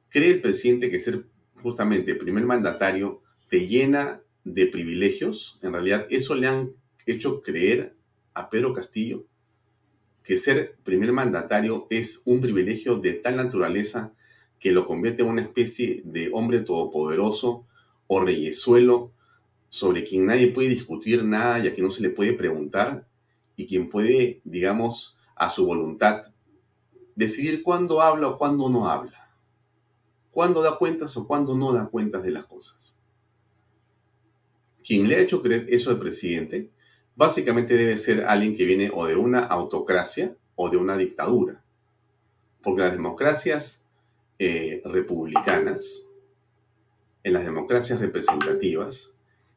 [0.10, 1.28] ¿Cree el presidente que ser
[1.62, 5.60] justamente primer mandatario te llena de privilegios?
[5.62, 6.72] En realidad, eso le han
[7.06, 7.96] hecho creer
[8.34, 9.28] a Pedro Castillo
[10.24, 14.12] que ser primer mandatario es un privilegio de tal naturaleza
[14.64, 17.68] que lo convierte en una especie de hombre todopoderoso
[18.08, 19.12] o reyesuelo
[19.68, 23.06] sobre quien nadie puede discutir nada y a quien no se le puede preguntar
[23.58, 26.34] y quien puede, digamos, a su voluntad
[27.14, 29.36] decidir cuándo habla o cuándo no habla,
[30.32, 32.98] cuándo da cuentas o cuándo no da cuentas de las cosas.
[34.82, 36.72] Quien le ha hecho creer eso al presidente,
[37.18, 41.66] básicamente debe ser alguien que viene o de una autocracia o de una dictadura.
[42.62, 43.83] Porque las democracias
[44.40, 46.10] eh, republicanas,
[47.24, 49.14] en las democracias representativas,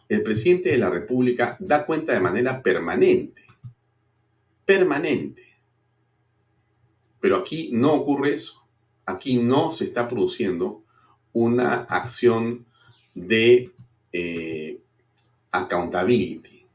[0.09, 3.43] el presidente de la República da cuenta de manera permanente.
[4.65, 5.43] Permanente.
[7.21, 8.65] Pero aquí no ocurre eso.
[9.05, 10.83] Aquí no se está produciendo
[11.33, 12.67] una acción
[13.15, 13.71] de
[14.13, 14.81] eh,
[15.51, 16.67] accountability,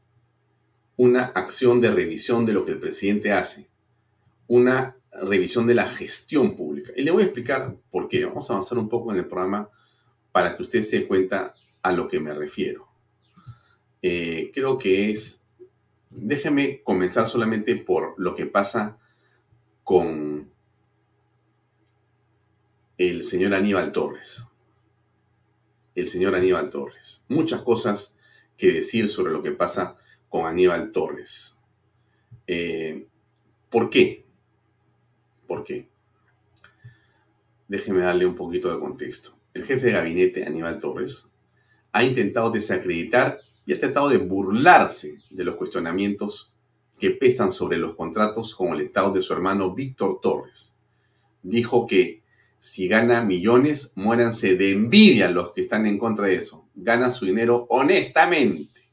[0.98, 3.68] una acción de revisión de lo que el presidente hace,
[4.48, 6.94] una revisión de la gestión pública.
[6.96, 8.26] Y le voy a explicar por qué.
[8.26, 9.70] Vamos a avanzar un poco en el programa
[10.32, 12.88] para que usted se dé cuenta a lo que me refiero.
[14.02, 15.46] eh, creo que es,
[16.10, 18.98] déjeme comenzar solamente por lo que pasa
[19.84, 20.52] con
[22.98, 24.46] el señor Aníbal Torres.
[25.96, 27.26] El señor Aníbal Torres.
[27.28, 28.18] Muchas cosas
[28.58, 29.98] que decir sobre lo que pasa
[30.30, 31.62] con Aníbal Torres.
[32.48, 33.08] Eh,
[33.70, 34.26] ¿Por qué?
[35.52, 35.90] ¿Por qué?
[37.68, 39.32] Déjeme darle un poquito de contexto.
[39.54, 41.28] El jefe de gabinete, Aníbal Torres,
[41.92, 46.54] ha intentado desacreditar y ha tratado de burlarse de los cuestionamientos
[46.98, 50.78] que pesan sobre los contratos con el Estado de su hermano Víctor Torres.
[51.44, 52.22] Dijo que
[52.58, 56.70] si gana millones, muéranse de envidia los que están en contra de eso.
[56.76, 58.90] Gana su dinero honestamente.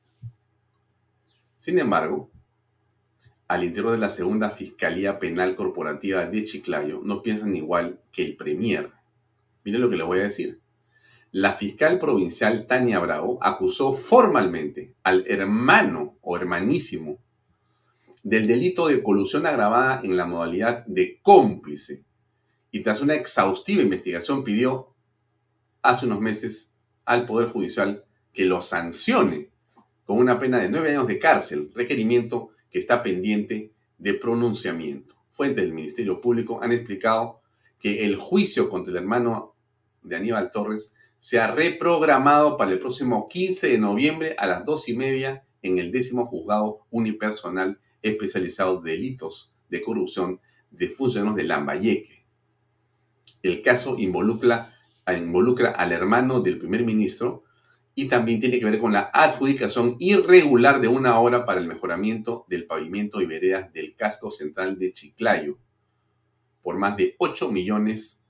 [1.57, 2.33] Sin embargo,
[3.49, 8.37] al interior de la segunda Fiscalía Penal Corporativa de Chiclayo no piensan igual que el
[8.37, 8.93] Premier.
[9.65, 10.61] Miren lo que le voy a decir.
[11.33, 17.19] La fiscal provincial Tania Bravo acusó formalmente al hermano o hermanísimo
[18.23, 22.05] del delito de colusión agravada en la modalidad de cómplice
[22.71, 24.95] y tras una exhaustiva investigación pidió
[25.81, 26.75] hace unos meses
[27.07, 29.51] al Poder Judicial que lo sancione
[30.05, 35.15] con una pena de nueve años de cárcel, requerimiento que está pendiente de pronunciamiento.
[35.33, 37.41] Fuentes del Ministerio Público han explicado
[37.79, 39.55] que el juicio contra el hermano
[40.03, 44.89] de Aníbal Torres se ha reprogramado para el próximo 15 de noviembre a las dos
[44.89, 50.41] y media en el décimo juzgado unipersonal especializado de delitos de corrupción
[50.71, 52.25] de funcionarios de Lambayeque.
[53.43, 54.75] El caso involucra,
[55.07, 57.45] involucra al hermano del primer ministro
[57.99, 62.45] y también tiene que ver con la adjudicación irregular de una obra para el mejoramiento
[62.47, 65.59] del pavimento y veredas del casco central de Chiclayo
[66.63, 68.23] por más de 8 millones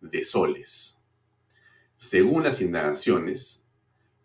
[0.00, 1.02] de soles.
[1.96, 3.66] Según las indagaciones,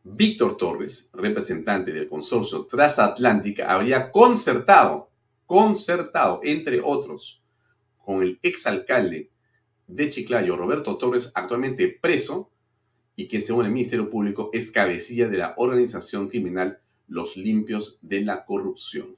[0.01, 5.11] Víctor Torres, representante del consorcio transatlántica, habría concertado,
[5.45, 7.43] concertado, entre otros,
[7.97, 9.29] con el exalcalde
[9.87, 12.49] de Chiclayo, Roberto Torres, actualmente preso,
[13.16, 18.22] y quien según el Ministerio Público es cabecilla de la organización criminal Los Limpios de
[18.22, 19.16] la Corrupción.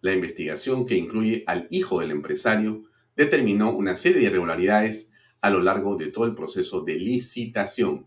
[0.00, 2.82] La investigación, que incluye al hijo del empresario,
[3.14, 8.06] determinó una serie de irregularidades a lo largo de todo el proceso de licitación,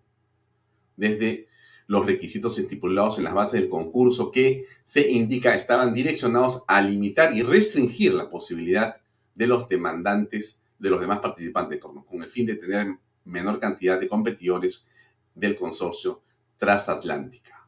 [0.98, 1.48] desde
[1.88, 7.36] los requisitos estipulados en las bases del concurso que se indica estaban direccionados a limitar
[7.36, 8.98] y restringir la posibilidad
[9.36, 14.08] de los demandantes, de los demás participantes, con el fin de tener menor cantidad de
[14.08, 14.88] competidores
[15.34, 16.22] del consorcio
[16.58, 17.68] transatlántica.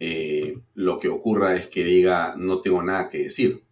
[0.00, 3.62] eh, lo que ocurra es que diga no tengo nada que decir.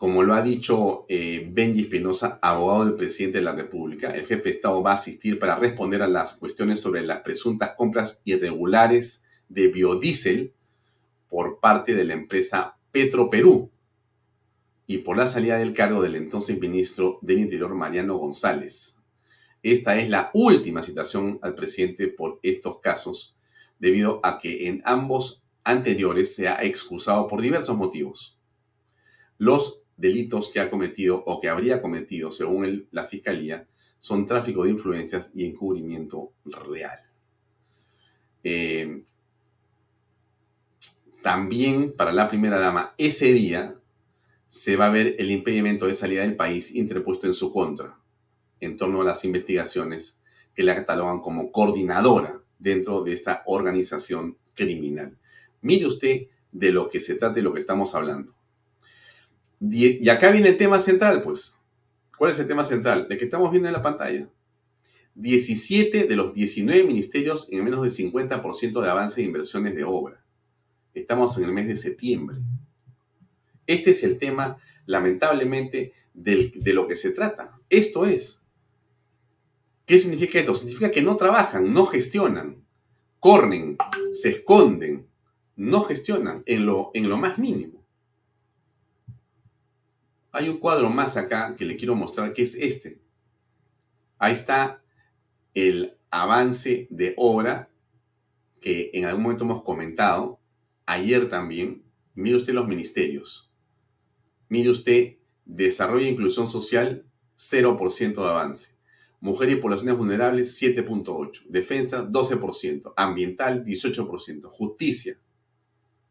[0.00, 4.44] Como lo ha dicho eh, Benji Espinosa, abogado del presidente de la República, el jefe
[4.44, 9.24] de Estado va a asistir para responder a las cuestiones sobre las presuntas compras irregulares
[9.50, 10.54] de biodiesel
[11.28, 13.70] por parte de la empresa Petro Perú
[14.86, 18.96] y por la salida del cargo del entonces ministro del Interior Mariano González.
[19.62, 23.36] Esta es la última citación al presidente por estos casos,
[23.78, 28.38] debido a que en ambos anteriores se ha excusado por diversos motivos.
[29.36, 33.66] Los delitos que ha cometido o que habría cometido, según la Fiscalía,
[33.98, 36.98] son tráfico de influencias y encubrimiento real.
[38.42, 39.04] Eh,
[41.22, 43.76] también para la primera dama, ese día
[44.48, 47.98] se va a ver el impedimento de salida del país interpuesto en su contra,
[48.58, 50.22] en torno a las investigaciones
[50.54, 55.18] que la catalogan como coordinadora dentro de esta organización criminal.
[55.60, 58.39] Mire usted de lo que se trata y lo que estamos hablando.
[59.60, 61.54] Y acá viene el tema central, pues.
[62.16, 63.06] ¿Cuál es el tema central?
[63.10, 64.28] El que estamos viendo en la pantalla.
[65.14, 70.24] 17 de los 19 ministerios en menos del 50% de avance de inversiones de obra.
[70.94, 72.38] Estamos en el mes de septiembre.
[73.66, 77.58] Este es el tema, lamentablemente, de lo que se trata.
[77.68, 78.42] Esto es.
[79.84, 80.54] ¿Qué significa esto?
[80.54, 82.64] Significa que no trabajan, no gestionan,
[83.18, 83.76] corren,
[84.12, 85.06] se esconden,
[85.56, 87.79] no gestionan en lo, en lo más mínimo.
[90.32, 93.00] Hay un cuadro más acá que le quiero mostrar, que es este.
[94.18, 94.82] Ahí está
[95.54, 97.70] el avance de obra
[98.60, 100.38] que en algún momento hemos comentado,
[100.86, 101.82] ayer también.
[102.14, 103.50] Mire usted los ministerios.
[104.48, 107.06] Mire usted desarrollo e inclusión social,
[107.36, 108.76] 0% de avance.
[109.20, 111.46] Mujer y poblaciones vulnerables, 7.8%.
[111.48, 112.92] Defensa, 12%.
[112.96, 114.48] Ambiental, 18%.
[114.48, 115.18] Justicia,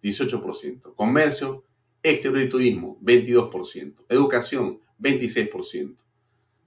[0.01, 0.95] 18%.
[0.95, 1.65] Comercio,
[2.03, 4.05] exterior y turismo, 22%.
[4.09, 5.95] Educación, 26%.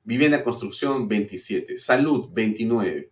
[0.04, 1.76] Vivienda, construcción, 27%.
[1.76, 3.08] Salud, 29%.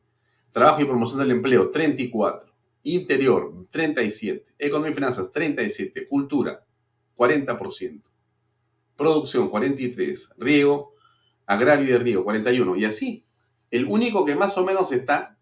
[0.53, 2.47] Trabajo y promoción del empleo, 34%.
[2.83, 4.43] Interior, 37%.
[4.59, 6.09] Economía y finanzas, 37%.
[6.09, 6.65] Cultura,
[7.17, 8.03] 40%.
[8.97, 10.35] Producción, 43%.
[10.39, 10.95] Riego,
[11.47, 12.79] agrario y de riego, 41%.
[12.79, 13.25] Y así,
[13.71, 15.39] el único que más o menos está,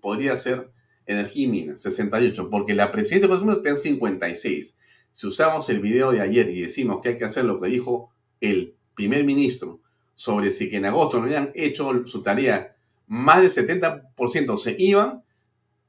[0.00, 0.70] podría ser
[1.06, 4.78] energía y minas, 68, porque la presidencia de está en 56.
[5.12, 8.10] Si usamos el video de ayer y decimos que hay que hacer lo que dijo
[8.40, 9.80] el primer ministro
[10.14, 15.22] sobre si que en agosto no habían hecho su tarea, más del 70% se iban,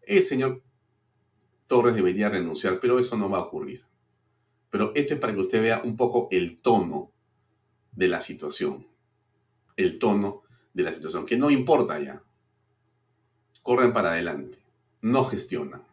[0.01, 0.61] el señor
[1.67, 3.85] Torres debería renunciar, pero eso no va a ocurrir.
[4.69, 7.11] Pero esto es para que usted vea un poco el tono
[7.91, 8.87] de la situación.
[9.75, 10.41] El tono
[10.73, 12.21] de la situación, que no importa ya.
[13.61, 14.63] Corren para adelante
[15.03, 15.83] no gestionan.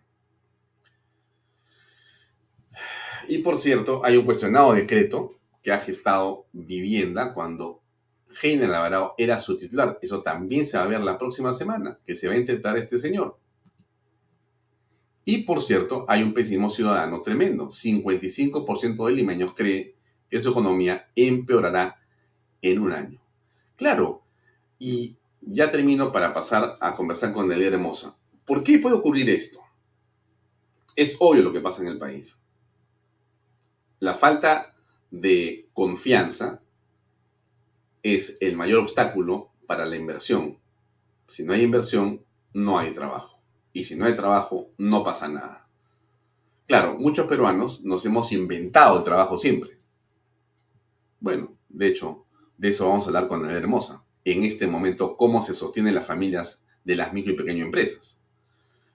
[3.31, 7.81] Y por cierto, hay un cuestionado decreto que ha gestado vivienda cuando
[8.43, 10.01] Heiner Alvarado era su titular.
[10.03, 12.99] Eso también se va a ver la próxima semana, que se va a intentar este
[12.99, 13.39] señor.
[15.24, 17.68] Y por cierto, hay un pesimismo ciudadano tremendo.
[17.68, 19.95] 55% de limeños cree
[20.28, 22.01] que su economía empeorará
[22.61, 23.22] en un año.
[23.76, 24.24] Claro,
[24.76, 28.16] y ya termino para pasar a conversar con el Hermosa.
[28.45, 29.61] ¿Por qué puede ocurrir esto?
[30.97, 32.39] Es obvio lo que pasa en el país.
[34.01, 34.74] La falta
[35.11, 36.62] de confianza
[38.03, 40.59] es el mayor obstáculo para la inversión.
[41.28, 42.24] Si no hay inversión,
[42.55, 43.42] no hay trabajo.
[43.74, 45.68] Y si no hay trabajo, no pasa nada.
[46.66, 49.78] Claro, muchos peruanos nos hemos inventado el trabajo siempre.
[51.20, 52.24] Bueno, de hecho,
[52.57, 54.03] de eso vamos a hablar con la Hermosa.
[54.24, 58.22] En este momento, cómo se sostienen las familias de las micro y pequeñas empresas.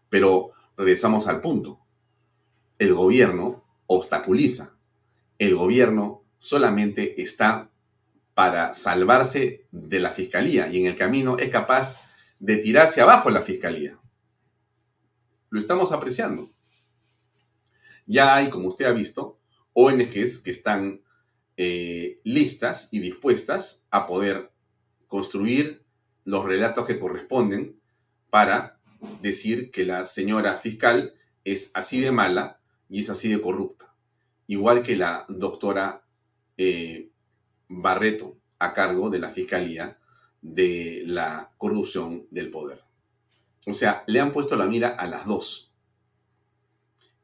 [0.10, 1.80] Pero regresamos al punto.
[2.80, 4.74] El gobierno obstaculiza.
[5.38, 7.70] El gobierno solamente está
[8.34, 11.98] para salvarse de la fiscalía y en el camino es capaz
[12.40, 13.98] de tirarse abajo la fiscalía.
[15.50, 16.52] Lo estamos apreciando.
[18.06, 19.40] Ya hay, como usted ha visto,
[19.74, 21.02] ONGs que están
[21.58, 24.52] eh, listas y dispuestas a poder
[25.08, 25.86] construir
[26.26, 27.80] los relatos que corresponden
[28.30, 28.80] para
[29.22, 31.14] decir que la señora fiscal
[31.44, 32.60] es así de mala
[32.90, 33.85] y es así de corrupta.
[34.48, 36.04] Igual que la doctora
[36.58, 37.10] eh,
[37.68, 39.98] Barreto a cargo de la Fiscalía
[40.41, 42.84] de la corrupción del poder.
[43.66, 45.72] O sea, le han puesto la mira a las dos.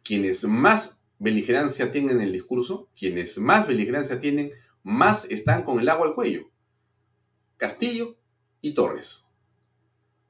[0.04, 4.52] Quienes más beligerancia tienen en el discurso, quienes más beligerancia tienen,
[4.82, 6.50] más están con el agua al cuello.
[7.58, 8.18] Castillo
[8.62, 9.28] y Torres.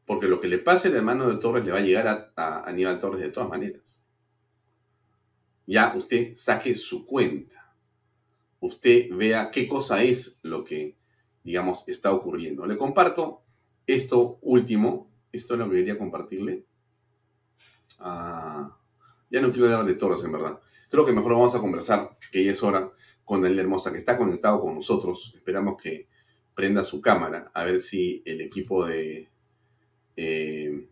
[0.06, 3.00] Porque lo que le pase de mano de Torres le va a llegar a, Aníbal
[3.00, 4.06] Torres de todas maneras.
[5.72, 7.74] Ya usted saque su cuenta.
[8.59, 10.97] Usted vea qué cosa es lo que,
[11.45, 12.65] digamos, está ocurriendo.
[12.65, 13.43] Le comparto
[13.88, 15.09] esto último.
[15.32, 16.65] Esto es lo que quería compartirle.
[17.99, 18.78] Ah,
[19.30, 20.59] ya no quiero hablar de Torres, en verdad.
[20.89, 22.91] Creo que mejor vamos a conversar, que ya es hora,
[23.24, 25.32] con el Hermosa, que está conectado con nosotros.
[25.38, 26.09] Esperamos que
[26.53, 29.30] prenda su cámara, a ver si el equipo de
[30.17, 30.89] eh,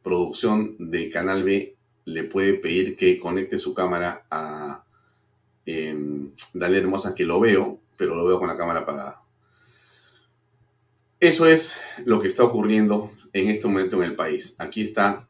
[0.00, 1.77] producción de Canal B
[2.08, 4.82] le puede pedir que conecte su cámara a
[5.66, 5.94] eh,
[6.54, 9.22] Dale Hermosa, que lo veo, pero lo veo con la cámara apagada.
[11.20, 14.56] Eso es lo que está ocurriendo en este momento en el país.
[14.58, 15.26] Aquí está.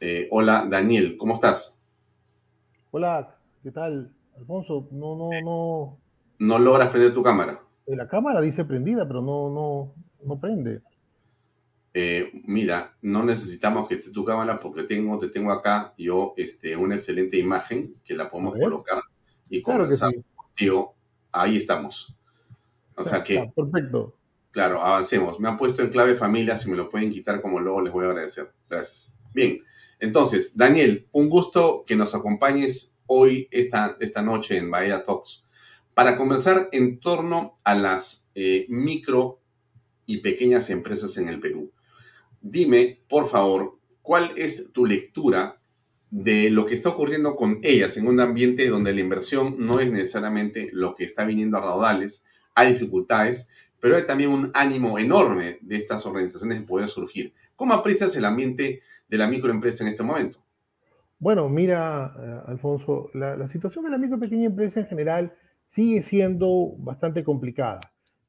[0.00, 1.78] Eh, hola, Daniel, ¿cómo estás?
[2.90, 4.10] Hola, ¿qué tal?
[4.36, 5.98] Alfonso, no, no, no.
[6.38, 7.60] ¿No logras prender tu cámara?
[7.86, 10.80] Eh, la cámara dice prendida, pero no, no, no prende.
[11.98, 16.76] Eh, mira, no necesitamos que esté tu cámara porque tengo, te tengo acá yo este,
[16.76, 19.00] una excelente imagen que la podemos colocar
[19.48, 19.88] y claro
[20.34, 20.94] contigo.
[21.32, 22.14] Ahí estamos.
[22.96, 23.50] O sea que.
[23.56, 24.14] Perfecto.
[24.50, 25.40] Claro, avancemos.
[25.40, 28.04] Me han puesto en clave familia, si me lo pueden quitar como luego les voy
[28.04, 28.52] a agradecer.
[28.68, 29.10] Gracias.
[29.32, 29.62] Bien,
[29.98, 35.46] entonces, Daniel, un gusto que nos acompañes hoy, esta, esta noche en Bahía Talks,
[35.94, 39.40] para conversar en torno a las eh, micro
[40.04, 41.72] y pequeñas empresas en el Perú.
[42.48, 45.58] Dime, por favor, cuál es tu lectura
[46.10, 49.90] de lo que está ocurriendo con ellas en un ambiente donde la inversión no es
[49.90, 52.24] necesariamente lo que está viniendo a raudales,
[52.54, 57.34] hay dificultades, pero hay también un ánimo enorme de estas organizaciones de poder surgir.
[57.56, 60.38] ¿Cómo aprecias el ambiente de la microempresa en este momento?
[61.18, 65.34] Bueno, mira, eh, Alfonso, la, situación de la micro y pequeña empresa en general
[65.66, 67.80] sigue siendo bastante complicada,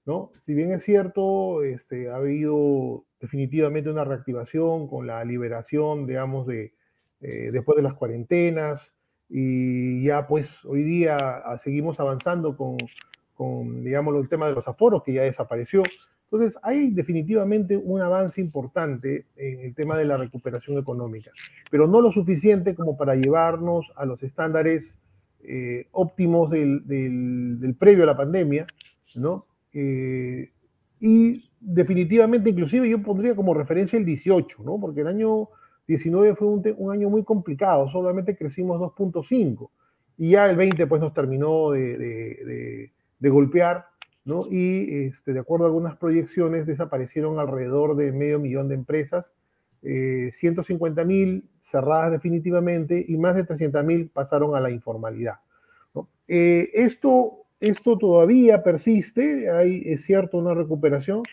[0.05, 0.31] ¿no?
[0.41, 6.73] Si bien es cierto, este, ha habido definitivamente una reactivación con la liberación, digamos, de,
[7.21, 8.81] eh, después de las cuarentenas,
[9.29, 15.03] y ya pues hoy día ah, seguimos avanzando con, digamos, el tema de los aforos
[15.03, 15.83] que ya desapareció.
[16.29, 21.31] Entonces, hay definitivamente un avance importante en el tema de la recuperación económica,
[21.71, 24.97] pero no lo suficiente como para llevarnos a los estándares
[25.41, 28.67] eh, óptimos del, del, previo a la pandemia,
[29.15, 29.45] ¿no?
[29.71, 30.51] Eh,
[30.99, 34.79] y definitivamente, inclusive yo pondría como referencia el 18, ¿no?
[34.79, 35.49] Porque el año
[35.87, 39.69] 19 fue un, año muy complicado, solamente crecimos 2.5
[40.17, 42.91] y ya el 20 pues nos terminó de,
[43.21, 43.87] golpear
[44.49, 49.25] y este, de acuerdo a algunas proyecciones desaparecieron alrededor de medio millón de empresas,
[49.83, 55.35] eh, 150 mil cerradas definitivamente y más de 300 mil pasaron a la informalidad.
[56.27, 61.23] Eh, esto, esto todavía persiste, hay, es cierto, una recuperación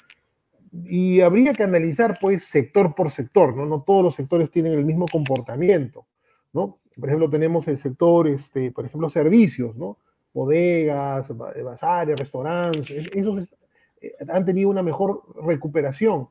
[0.85, 3.67] y habría que analizar pues sector por sector, ¿no?
[3.67, 6.07] No todos los sectores tienen el mismo comportamiento,
[6.53, 6.79] ¿no?
[6.99, 9.99] Por ejemplo, tenemos el sector, este, por ejemplo, servicios, ¿no?
[10.35, 13.55] bodegas, bazares, restaurantes, esos
[14.01, 16.29] eh, han tenido una mejor recuperación,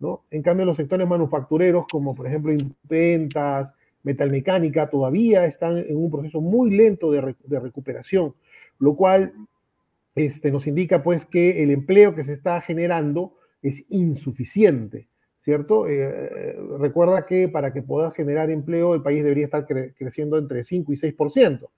[0.00, 0.24] ¿no?
[0.30, 3.72] En cambio, los sectores manufactureros, como por ejemplo impretas,
[4.02, 7.20] metalmecánica, todavía están en un proceso muy lento de,
[7.60, 8.34] recuperación,
[8.78, 9.32] lo cual
[10.14, 15.08] este, nos indica pues que el empleo que se está generando es insuficiente,
[15.40, 15.88] ¿cierto?
[15.88, 20.92] Eh, recuerda que para que pueda generar empleo el país debería estar creciendo entre 5
[20.92, 21.68] y 6%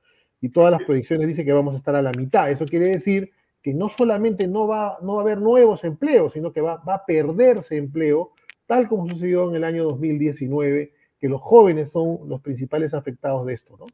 [0.44, 2.50] y todas las predicciones dicen que vamos a estar a la mitad.
[2.50, 3.30] Eso quiere decir
[3.62, 6.96] que no solamente no va, no va a haber nuevos empleos, sino que va, va
[6.96, 8.32] a perderse empleo,
[8.66, 10.92] tal como sucedió en el año 2019,
[11.24, 13.86] que los jóvenes son los principales afectados de esto, ¿no?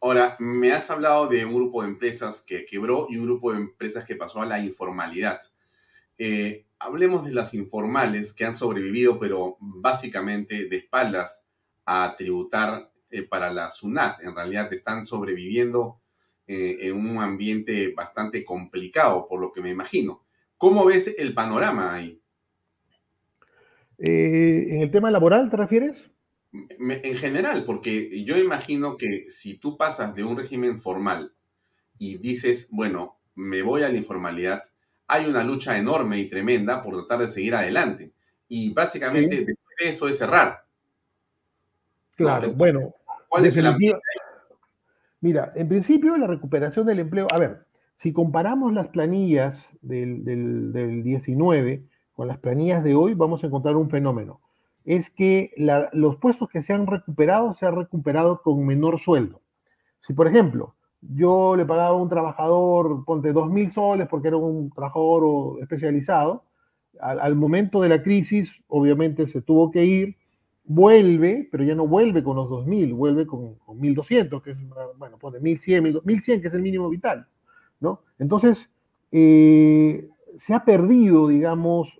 [0.00, 3.58] Ahora, me has hablado de un grupo de empresas que quebró y un grupo de
[3.58, 5.38] empresas que pasó a la informalidad.
[6.18, 11.46] Eh, hablemos de las informales que han sobrevivido, pero básicamente de espaldas
[11.84, 14.24] a tributar eh, para la SUNAT.
[14.24, 16.00] En realidad están sobreviviendo
[16.48, 20.24] eh, en un ambiente bastante complicado, por lo que me imagino.
[20.56, 22.19] ¿Cómo ves el panorama ahí?
[24.00, 25.96] Eh, ¿En el tema laboral te refieres?
[26.52, 31.32] en general, porque yo imagino que si tú pasas de un régimen formal
[31.96, 34.64] y dices, bueno, me voy a la informalidad,
[35.06, 38.12] hay una lucha enorme y tremenda por tratar de seguir adelante.
[38.48, 39.46] Y básicamente
[39.78, 40.64] eso es cerrar.
[42.16, 42.94] Claro, bueno,
[43.28, 43.66] ¿Cuál es el
[45.20, 51.84] Mira, en principio la recuperación del empleo, a ver, si comparamos las planillas del, 19
[52.20, 54.42] con las planillas de hoy, vamos a encontrar un fenómeno.
[54.84, 55.54] Es que
[55.94, 59.40] los puestos que se han recuperado se han recuperado con menor sueldo.
[60.00, 64.36] Si, por ejemplo, yo le pagaba a un trabajador, ponte dos mil soles porque era
[64.36, 66.44] un trabajador especializado,
[67.00, 70.16] al, momento de la crisis, obviamente se tuvo que ir,
[70.64, 74.58] vuelve, pero ya no vuelve con los 2.000, vuelve con, con 1.200, que es,
[74.98, 77.26] bueno, pone 1.100, 1.100, que es el mínimo vital,
[77.80, 78.02] ¿no?
[78.18, 78.68] Entonces,
[79.10, 80.06] eh,
[80.36, 81.98] se ha perdido, digamos,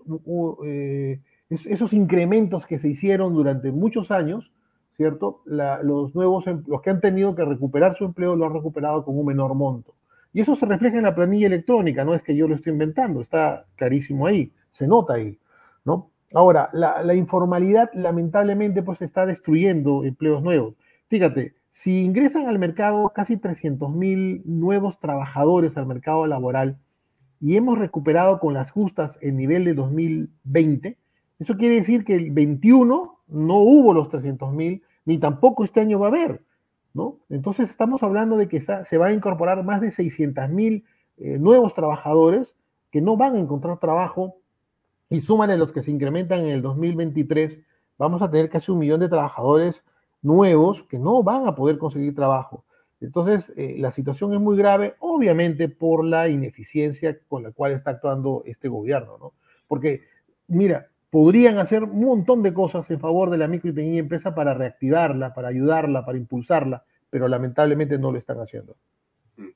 [0.65, 4.53] eh, esos incrementos que se hicieron durante muchos años,
[4.97, 5.43] ¿cierto?
[5.47, 9.19] los nuevos, em, los que han tenido que recuperar su empleo lo han recuperado con
[9.19, 9.95] un menor monto.
[10.33, 13.21] Y eso se refleja en la planilla electrónica, no es que yo lo estoy inventando,
[13.21, 15.39] está clarísimo ahí, se nota ahí,
[15.85, 16.11] ¿no?
[16.33, 20.75] Ahora, la, informalidad lamentablemente pues está destruyendo empleos nuevos.
[21.09, 26.79] Fíjate, si ingresan al mercado casi 300 mil nuevos trabajadores al mercado laboral
[27.41, 30.99] y hemos recuperado con las justas el nivel de 2020,
[31.39, 35.99] eso quiere decir que el 21 no hubo los 300 mil, ni tampoco este año
[35.99, 36.43] va a haber,
[36.93, 37.17] ¿no?
[37.31, 40.85] Entonces estamos hablando de que se va a incorporar más de 600 mil
[41.17, 42.57] eh, nuevos trabajadores
[42.91, 44.37] que no van a encontrar trabajo
[45.09, 47.59] y suman a los que se incrementan en el 2023,
[47.99, 49.83] vamos a tener casi un millón de trabajadores
[50.23, 52.65] nuevos que no van a poder conseguir trabajo.
[53.01, 57.93] Entonces, eh, la situación es muy grave, obviamente por la ineficiencia con la cual está
[57.93, 59.35] actuando este gobierno, ¿no?
[59.67, 60.03] Porque,
[60.49, 64.35] mira, podrían hacer un montón de cosas en favor de la micro y pequeña empresa
[64.35, 68.77] para reactivarla, para ayudarla, para impulsarla, pero lamentablemente no lo están haciendo.
[69.37, 69.49] Mm.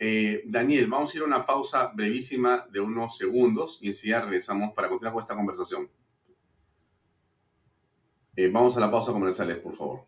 [0.00, 4.72] Eh, Daniel, vamos a ir a una pausa brevísima de unos segundos y enseguida regresamos
[4.72, 5.90] para continuar con esta conversación.
[8.36, 10.07] Eh, vamos a la pausa comerciales, por favor.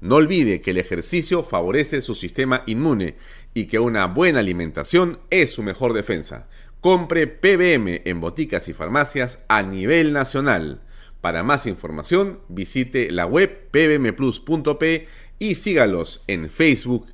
[0.00, 3.16] No olvide que el ejercicio favorece su sistema inmune
[3.52, 6.48] y que una buena alimentación es su mejor defensa.
[6.80, 10.80] Compre PBM en boticas y farmacias a nivel nacional.
[11.20, 15.06] Para más información, visite la web pbmplus.p
[15.38, 17.06] y sígalos en Facebook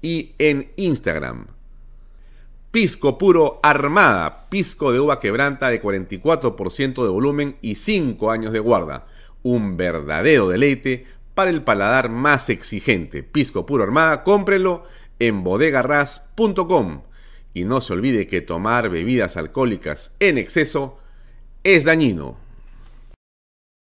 [0.00, 1.46] y en Instagram.
[2.72, 8.60] Pisco puro Armada, pisco de uva quebranta de 44% de volumen y 5 años de
[8.60, 9.06] guarda.
[9.42, 13.22] Un verdadero deleite para el paladar más exigente.
[13.22, 14.84] Pisco puro Armada, cómprelo
[15.18, 17.02] en bodegarras.com.
[17.54, 20.98] Y no se olvide que tomar bebidas alcohólicas en exceso
[21.64, 22.41] es dañino.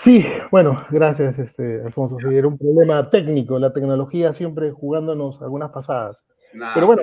[0.00, 2.18] Sí, bueno, gracias, este, Alfonso.
[2.20, 6.16] Sí, era un problema técnico, la tecnología siempre jugándonos algunas pasadas.
[6.72, 7.02] pero bueno.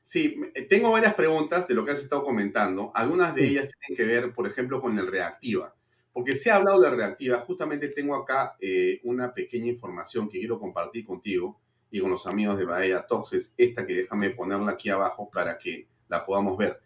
[0.00, 0.36] sí,
[0.68, 2.90] tengo varias preguntas de lo que has estado comentando.
[2.92, 5.76] Algunas de ellas tienen que ver, por ejemplo, con el reactiva.
[6.12, 10.58] Porque se ha hablado de reactiva, justamente tengo acá eh, una pequeña información que quiero
[10.58, 15.30] compartir contigo y con los amigos de Bahía Toxes, esta que déjame ponerla aquí abajo
[15.32, 16.80] para que la podamos ver.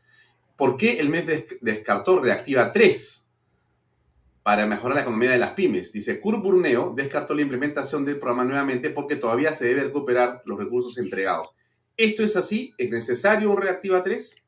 [0.56, 1.24] ¿Por qué el mes
[1.62, 3.25] descartó reactiva 3?
[4.47, 5.92] Para mejorar la economía de las pymes.
[5.92, 10.57] Dice, Kurt Burneo descartó la implementación del programa nuevamente porque todavía se debe recuperar los
[10.57, 11.53] recursos entregados.
[11.97, 12.72] ¿Esto es así?
[12.78, 14.47] ¿Es necesario un Reactiva 3?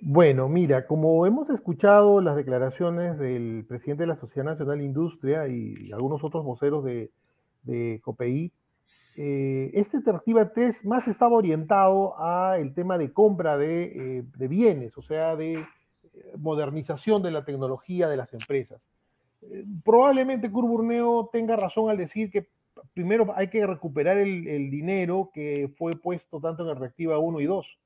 [0.00, 5.46] Bueno, mira, como hemos escuchado las declaraciones del presidente de la Sociedad Nacional de Industria
[5.48, 7.10] y algunos otros voceros de,
[7.64, 8.50] de COPEI,
[9.18, 14.48] eh, este Reactiva 3 más estaba orientado a el tema de compra de, eh, de
[14.48, 15.66] bienes, o sea, de eh,
[16.38, 18.80] modernización de la tecnología de las empresas
[19.84, 22.48] probablemente Curburneo tenga razón al decir que
[22.94, 27.44] primero hay que recuperar el, dinero que fue puesto tanto en el Reactiva 1 y
[27.46, 27.78] 2,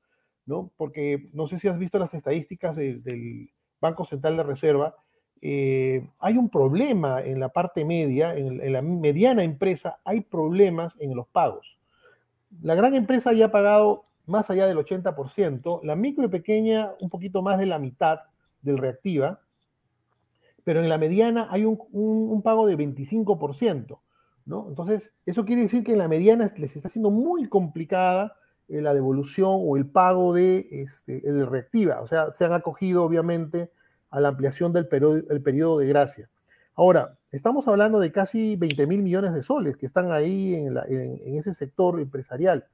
[0.45, 0.71] ¿no?
[0.77, 4.95] Porque no sé si has visto las estadísticas del Banco Central de Reserva,
[5.41, 11.15] eh, hay un problema en la parte media, en, la mediana empresa, hay problemas en
[11.15, 11.77] los pagos.
[12.61, 17.09] La gran empresa ya ha pagado más allá del 80%, la micro y pequeña un
[17.09, 18.21] poquito más de la mitad
[18.61, 19.39] del Reactiva,
[20.65, 23.99] pero en la mediana hay un, pago de 25%,
[24.45, 24.65] ¿no?
[24.67, 28.35] Entonces, eso quiere decir que en la mediana les está siendo muy complicada
[28.67, 33.71] eh, la devolución o el pago de, este, reactiva, o sea, se han acogido obviamente
[34.09, 36.29] a la ampliación del periodo, el periodo de gracia.
[36.73, 41.37] Ahora, estamos hablando de casi 20 mil millones de soles que están ahí en, en,
[41.37, 42.65] ese sector empresarial.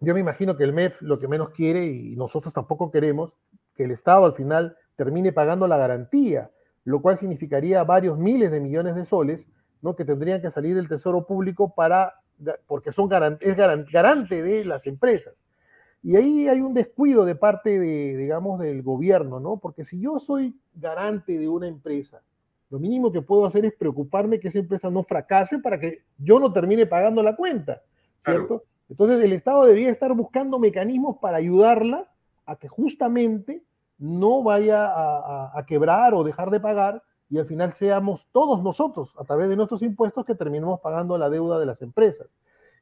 [0.00, 3.32] Yo me imagino que el MEF lo que menos quiere, y nosotros tampoco queremos,
[3.76, 6.50] que el Estado al final termine pagando la garantía
[6.86, 9.46] lo cual significaría varios miles de millones de soles,
[9.82, 9.96] ¿no?
[9.96, 12.14] que tendrían que salir del Tesoro Público para,
[12.66, 13.10] porque son
[13.40, 15.34] es garante de las empresas.
[16.02, 19.56] Y ahí hay un descuido de parte de, digamos, del gobierno, ¿no?
[19.56, 22.22] Porque si yo soy garante de una empresa,
[22.70, 26.38] lo mínimo que puedo hacer es preocuparme que esa empresa no fracase para que yo
[26.38, 27.82] no termine pagando la cuenta,
[28.24, 28.62] ¿cierto?
[28.88, 32.08] Entonces el Estado debía estar buscando mecanismos para ayudarla
[32.44, 33.64] a que justamente
[33.98, 39.24] no vaya a, quebrar o dejar de pagar y al final seamos todos nosotros, a
[39.24, 42.28] través de nuestros impuestos, que terminemos pagando la deuda de las empresas.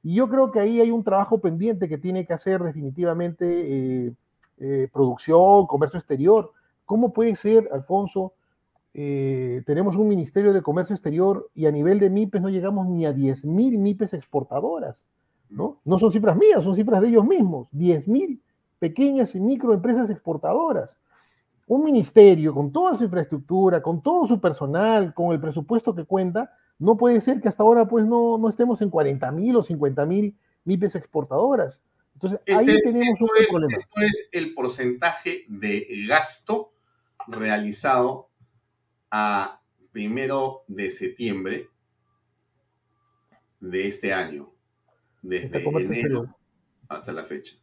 [0.02, 4.12] Y yo creo que ahí hay un trabajo pendiente que tiene que hacer definitivamente eh,
[4.58, 6.52] eh, producción, comercio exterior.
[6.84, 8.34] ¿Cómo puede ser, Alfonso?
[8.92, 13.06] Eh, tenemos un Ministerio de Comercio Exterior y a nivel de MIPES no llegamos ni
[13.06, 14.96] a 10.000 MIPES exportadoras.
[15.50, 15.78] ¿no?
[15.84, 17.68] no son cifras mías, son cifras de ellos mismos.
[17.72, 18.40] 10.000
[18.78, 20.96] pequeñas y microempresas exportadoras.
[21.66, 26.52] Un ministerio con toda su infraestructura, con todo su personal, con el presupuesto que cuenta,
[26.78, 30.04] no puede ser que hasta ahora pues no, no estemos en 40 mil o 50
[30.06, 31.80] mil MIPES exportadoras.
[32.14, 33.76] Entonces, ahí este tenemos un problema.
[33.76, 36.72] Esto es el porcentaje de gasto
[37.26, 38.30] realizado
[39.10, 39.60] a
[39.92, 41.68] primero de septiembre
[43.60, 44.52] de este año,
[45.22, 46.36] desde enero
[46.88, 47.56] hasta la fecha.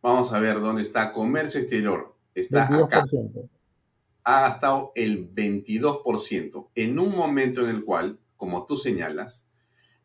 [0.00, 2.13] Vamos a ver dónde está comercio exterior.
[2.34, 3.04] Está acá.
[4.24, 9.48] Ha gastado el 22% en un momento en el cual como tú señalas,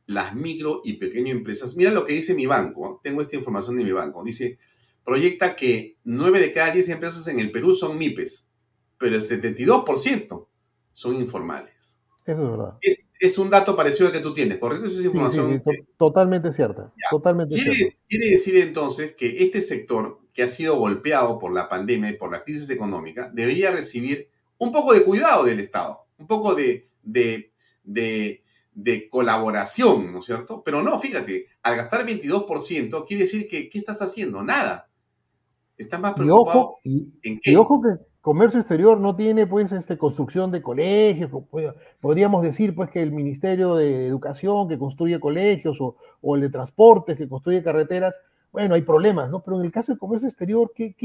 [0.05, 3.83] las micro y pequeñas empresas, mira lo que dice mi banco, tengo esta información de
[3.83, 4.57] mi banco, dice,
[5.03, 8.49] proyecta que 9 de cada 10 empresas en el Perú son MIPES,
[8.97, 10.47] pero el 72%
[10.93, 11.98] son informales.
[12.31, 12.77] Eso es verdad.
[12.81, 14.87] Es, un dato parecido al que tú tienes, ¿correcto?
[14.87, 15.63] Esa es información.
[15.97, 16.93] totalmente cierta.
[17.09, 17.73] Totalmente quiere,
[18.07, 22.31] quiere decir entonces que este sector que ha sido golpeado por la pandemia y por
[22.31, 27.49] la crisis económica debería recibir un poco de cuidado del Estado, un poco de, de
[27.83, 30.63] de, colaboración, ¿no es cierto?
[30.63, 34.43] Pero no, fíjate, al gastar 22%, quiere decir que, ¿qué estás haciendo?
[34.43, 34.89] Nada.
[35.77, 37.51] Estás más preocupado y ojo, en qué.
[37.51, 41.31] Y ojo que comercio exterior no tiene, pues, este, construcción de colegios.
[41.99, 47.17] Podríamos decir, pues, que el Ministerio de Educación que construye colegios o, el de Transportes
[47.17, 48.13] que construye carreteras,
[48.51, 49.41] bueno, hay problemas, ¿no?
[49.41, 50.95] Pero en el caso del comercio exterior, ¿qué,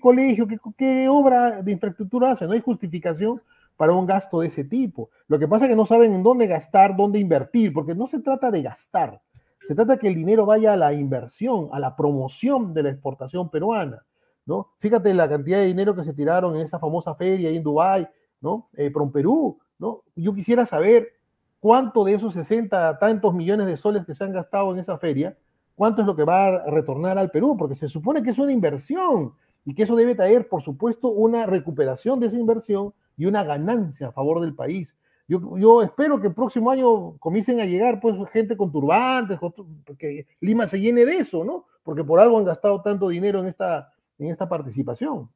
[0.00, 2.46] colegio, qué, qué obra de infraestructura hace?
[2.46, 3.40] No hay justificación
[3.76, 5.10] para un gasto de ese tipo.
[5.28, 8.20] Lo que pasa es que no saben en dónde gastar, dónde invertir, porque no se
[8.20, 9.20] trata de gastar,
[9.66, 13.48] se trata que el dinero vaya a la inversión, a la promoción de la exportación
[13.48, 14.04] peruana.
[14.46, 14.72] ¿No?
[14.78, 18.06] Fíjate la cantidad de dinero que se tiraron en esa famosa feria en Dubái,
[18.40, 18.68] ¿no?
[18.76, 20.02] Eh, Perú, ¿no?
[20.16, 21.08] Yo quisiera saber
[21.60, 25.36] cuánto de esos 60 tantos millones de soles que se han gastado en esa feria,
[25.74, 28.52] cuánto es lo que va a retornar al Perú, porque se supone que es una
[28.52, 29.32] inversión
[29.64, 34.08] y que eso debe traer, por supuesto, una recuperación de esa inversión y una ganancia
[34.08, 34.94] a favor del país.
[35.28, 39.38] Yo, yo, espero que el próximo año comiencen a llegar pues gente con turbantes,
[39.96, 41.66] que Lima se llene de eso, ¿no?
[41.84, 45.30] Porque por algo han gastado tanto dinero en esta, en esta participación.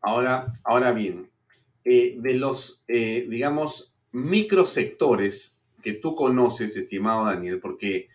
[0.00, 1.30] Ahora, ahora bien,
[1.84, 8.08] eh, de los, eh, digamos, microsectores que tú conoces, estimado Daniel, porque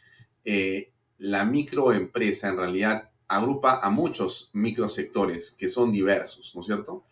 [0.44, 7.04] eh, la microempresa en realidad agrupa a muchos microsectores que son diversos, ¿no es cierto?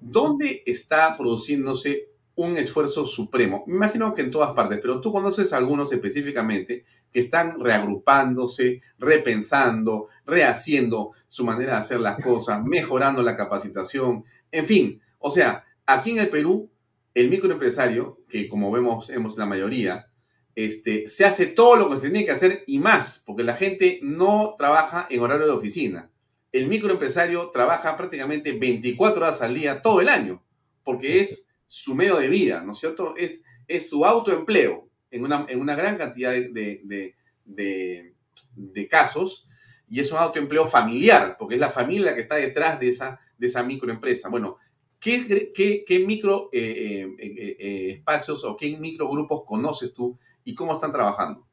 [0.00, 3.64] ¿Dónde está produciéndose un esfuerzo supremo?
[3.66, 6.84] Me imagino que en todas partes, pero tú conoces algunos específicamente
[7.16, 14.66] que están reagrupándose, repensando, rehaciendo su manera de hacer las cosas, mejorando la capacitación, en
[14.66, 15.00] fin.
[15.18, 16.70] O sea, aquí en el Perú,
[17.14, 20.10] el microempresario, que como vemos, hemos la mayoría,
[20.54, 24.00] este, se hace todo lo que se tiene que hacer y más, porque la gente
[24.02, 26.10] no trabaja en horario de oficina
[26.56, 30.42] el microempresario trabaja prácticamente 24 horas al día todo el año,
[30.82, 33.14] porque es su medio de vida, ¿no es cierto?
[33.16, 34.85] Es, es su autoempleo
[35.16, 37.14] en una, en una gran cantidad de,
[37.44, 39.48] de, casos
[39.88, 43.46] y es un autoempleo familiar, porque es la familia que está detrás de esa, de
[43.46, 44.28] esa microempresa.
[44.28, 44.58] Bueno,
[45.00, 50.72] ¿qué, qué, qué micro eh, eh, eh, espacios o qué microgrupos conoces tú y cómo
[50.72, 51.46] están trabajando?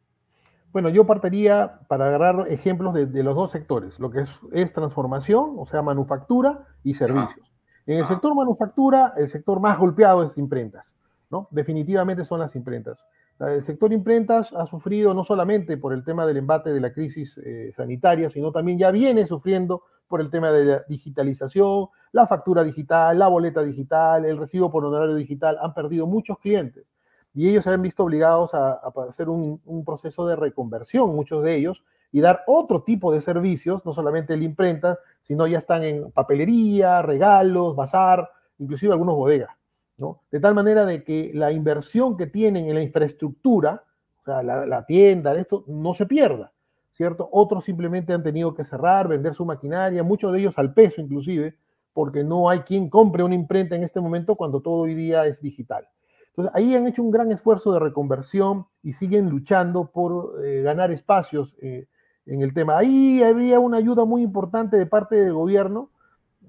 [0.72, 5.68] Bueno, yo partiría para agarrar ejemplos de, los dos sectores, lo que es, transformación, o
[5.68, 7.53] sea, manufactura y servicios.
[7.86, 10.95] En el sector manufactura, el sector más golpeado es imprentas,
[11.30, 11.47] ¿no?
[11.51, 13.05] Definitivamente son las imprentas.
[13.47, 17.37] El sector imprentas ha sufrido no solamente por el tema del embate de la crisis
[17.43, 22.63] eh, sanitaria, sino también ya viene sufriendo por el tema de la digitalización, la factura
[22.63, 26.85] digital, la boleta digital, el recibo por honorario digital, han perdido muchos clientes
[27.33, 28.79] y ellos se han visto obligados a,
[29.09, 33.93] hacer un, proceso de reconversión, muchos de ellos, y dar otro tipo de servicios, no
[33.93, 38.29] solamente la imprenta, sino ya están en papelería, regalos, bazar,
[38.59, 39.49] inclusive algunos bodegas,
[39.97, 40.21] ¿no?
[40.31, 43.83] De tal manera de que la inversión que tienen en la infraestructura,
[44.21, 46.51] o sea, la, tienda, esto, no se pierda.
[46.93, 47.27] ¿cierto?
[47.31, 51.57] Otros simplemente han tenido que cerrar, vender su maquinaria, muchos de ellos al peso inclusive,
[51.91, 55.41] porque no hay quien compre una imprenta en este momento cuando todo hoy día es
[55.41, 55.87] digital.
[56.29, 60.91] Entonces, ahí han hecho un gran esfuerzo de reconversión y siguen luchando por eh, ganar
[60.91, 61.87] espacios eh,
[62.25, 62.77] en el tema.
[62.77, 65.91] Ahí había una ayuda muy importante de parte del gobierno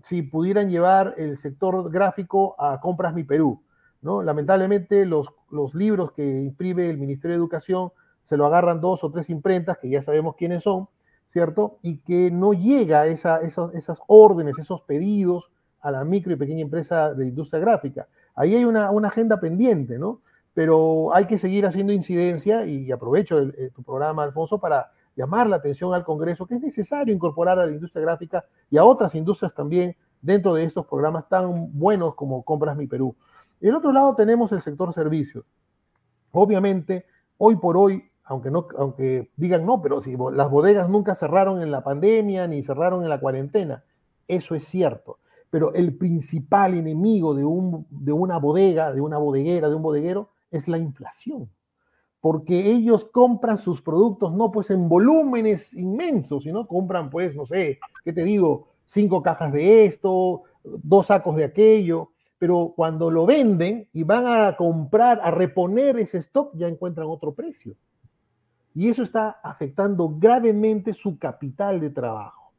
[0.05, 3.63] si pudieran llevar el sector gráfico a Compras Mi Perú.
[4.03, 4.23] ¿no?
[4.23, 5.27] Lamentablemente, los,
[5.73, 7.91] libros que imprime el Ministerio de Educación
[8.23, 10.89] se lo agarran dos o tres imprentas, que ya sabemos quiénes son,
[11.29, 11.79] ¿cierto?
[11.81, 15.51] Y que no llega esa, esas órdenes, esos pedidos
[15.81, 18.07] a la micro y pequeña empresa de industria gráfica.
[18.35, 20.21] Ahí hay una, agenda pendiente, ¿no?
[20.53, 25.95] Pero hay que seguir haciendo incidencia y aprovecho tu programa, Alfonso, para llamar la atención
[25.95, 29.97] al Congreso que es necesario incorporar a la industria gráfica y a otras industrias también
[30.21, 33.15] dentro de estos programas tan buenos como Compras Mi Perú.
[33.61, 35.45] Y el otro lado tenemos el sector servicios.
[36.33, 37.07] Obviamente,
[37.39, 41.71] hoy por hoy aunque, no, aunque digan no, pero si las bodegas nunca cerraron en
[41.71, 43.85] la pandemia ni cerraron en la cuarentena,
[44.27, 45.19] eso es cierto.
[45.51, 50.31] Pero el principal enemigo de, un, de una bodega, de una bodeguera, de un bodeguero,
[50.51, 51.51] es la inflación.
[52.25, 57.79] Porque ellos compran sus productos no pues en volúmenes inmensos, sino compran pues, no sé,
[58.03, 58.69] ¿qué te digo?
[58.87, 64.57] Cinco cajas de esto, dos sacos de aquello, pero cuando lo venden y van a
[64.57, 67.77] comprar, a reponer ese stock, ya encuentran otro precio.
[68.75, 72.55] Y eso está afectando gravemente su capital de trabajo.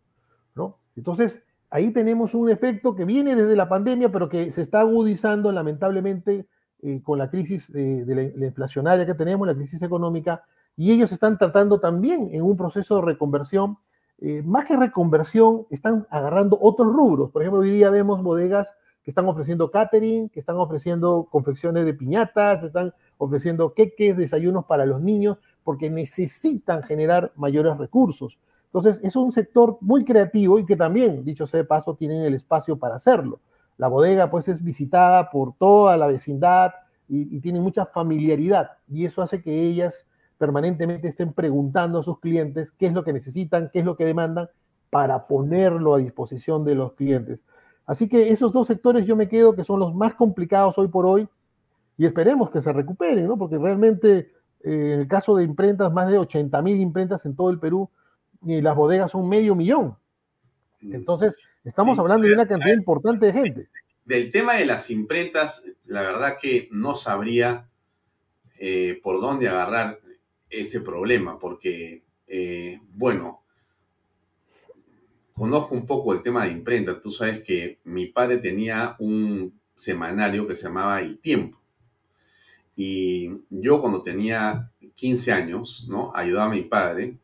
[0.53, 0.77] ¿no?
[0.95, 1.41] Entonces,
[1.71, 6.45] ahí tenemos un efecto que viene desde la pandemia, pero que se está agudizando lamentablemente
[6.85, 10.43] eh, con la crisis de la, inflacionaria que tenemos, la crisis económica,
[10.77, 13.79] y ellos están tratando también en un proceso de reconversión.
[14.21, 17.31] Eh, más que reconversión, están agarrando otros rubros.
[17.31, 18.67] Por ejemplo, hoy día vemos bodegas
[19.03, 24.85] que están ofreciendo catering, que están ofreciendo confecciones de piñatas, están ofreciendo queques, desayunos para
[24.85, 28.37] los niños, porque necesitan generar mayores recursos.
[28.67, 32.35] Entonces, es un sector muy creativo y que también, dicho sea de paso, tienen el
[32.35, 33.39] espacio para hacerlo.
[33.77, 36.73] La bodega, pues, es visitada por toda la vecindad
[37.07, 40.05] y, tiene mucha familiaridad y eso hace que ellas
[40.37, 44.05] permanentemente estén preguntando a sus clientes qué es lo que necesitan, qué es lo que
[44.05, 44.49] demandan
[44.89, 47.39] para ponerlo a disposición de los clientes.
[47.85, 51.05] Así que esos dos sectores yo me quedo que son los más complicados hoy por
[51.05, 51.27] hoy
[51.97, 53.37] y esperemos que se recuperen, ¿no?
[53.37, 54.31] Porque realmente
[54.63, 57.89] eh, en el caso de imprentas, más de 80 mil imprentas en todo el Perú
[58.43, 59.95] y las bodegas son medio millón.
[60.81, 60.95] Mm.
[60.95, 61.35] Entonces,
[61.65, 63.69] estamos hablando de una cantidad importante de gente.
[64.05, 67.67] Del tema de las imprentas, la verdad que no sabría
[68.59, 69.99] eh, por dónde agarrar
[70.49, 73.41] ese problema, porque, eh, bueno,
[75.33, 77.01] conozco un poco el tema de imprenta.
[77.01, 81.59] Tú sabes que mi padre tenía un semanario que se llamaba El Tiempo.
[82.75, 86.11] Y yo cuando tenía 15 años, ¿no?
[86.13, 87.17] Ayudaba a mi padre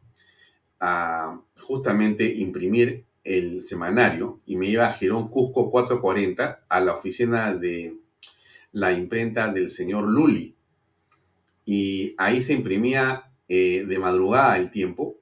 [0.80, 7.54] a justamente imprimir el semanario y me iba a Girón Cusco 440 a la oficina
[7.54, 7.98] de
[8.72, 10.56] la imprenta del señor Luli.
[11.66, 15.18] Y ahí se imprimía eh, de madrugada el tiempo.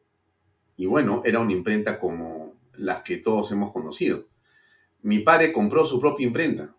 [0.77, 4.27] Y bueno, era una imprenta como las que todos hemos conocido.
[5.01, 6.75] Mi padre compró su propia imprenta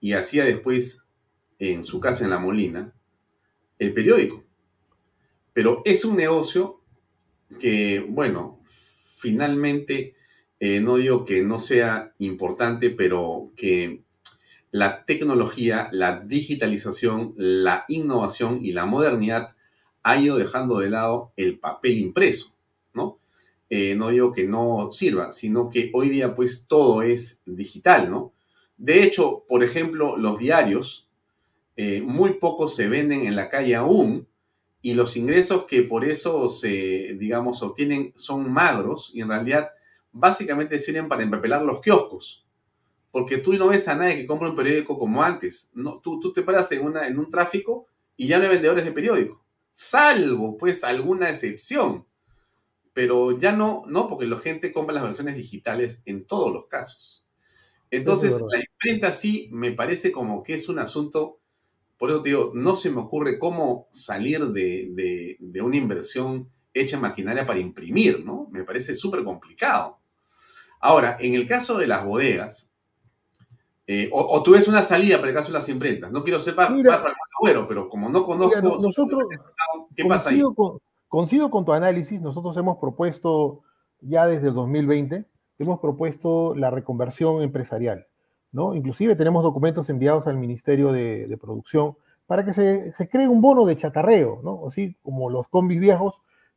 [0.00, 1.08] y hacía después
[1.58, 2.92] en su casa en La Molina
[3.78, 4.44] el periódico.
[5.52, 6.82] Pero es un negocio
[7.60, 10.15] que, bueno, finalmente,
[10.60, 14.02] eh, no digo que no sea importante, pero que
[14.70, 19.54] la tecnología, la digitalización, la innovación y la modernidad
[20.02, 22.54] ha ido dejando de lado el papel impreso,
[22.94, 23.18] ¿no?
[23.68, 28.32] Eh, no digo que no sirva, sino que hoy día pues todo es digital, ¿no?
[28.76, 31.08] De hecho, por ejemplo, los diarios
[31.76, 34.28] eh, muy pocos se venden en la calle aún
[34.80, 39.70] y los ingresos que por eso se, digamos, obtienen son magros y en realidad
[40.18, 42.46] básicamente sirven para empapelar los kioscos.
[43.10, 45.70] Porque tú no ves a nadie que compre un periódico como antes.
[45.74, 47.86] No, tú, tú te paras en, una, en un tráfico
[48.16, 49.44] y ya no hay vendedores de periódico.
[49.70, 52.06] Salvo, pues, alguna excepción.
[52.92, 57.26] Pero ya no, no, porque la gente compra las versiones digitales en todos los casos.
[57.90, 61.40] Entonces, la imprenta sí me parece como que es un asunto
[61.98, 67.02] por eso te digo, no se me ocurre cómo salir de, una inversión hecha en
[67.02, 68.48] maquinaria para imprimir, ¿no?
[68.50, 69.98] Me parece súper complicado.
[70.80, 72.72] Ahora, en el caso de las bodegas,
[73.86, 76.10] eh, o, tú ves una salida para el caso de las imprentas.
[76.10, 76.74] No quiero ser para,
[77.40, 78.60] bueno, pero como no conozco...
[78.60, 79.24] nosotros,
[79.94, 80.42] ¿Qué pasa ahí?
[80.54, 82.20] Con, coincido con tu análisis.
[82.20, 83.62] Nosotros hemos propuesto,
[84.00, 85.24] ya desde el 2020,
[85.58, 88.06] hemos propuesto la reconversión empresarial.
[88.74, 91.96] Inclusive tenemos documentos enviados al Ministerio de, Producción
[92.26, 94.66] para que se, cree un bono de chatarreo, ¿no?
[94.66, 96.14] Así como los combis viejos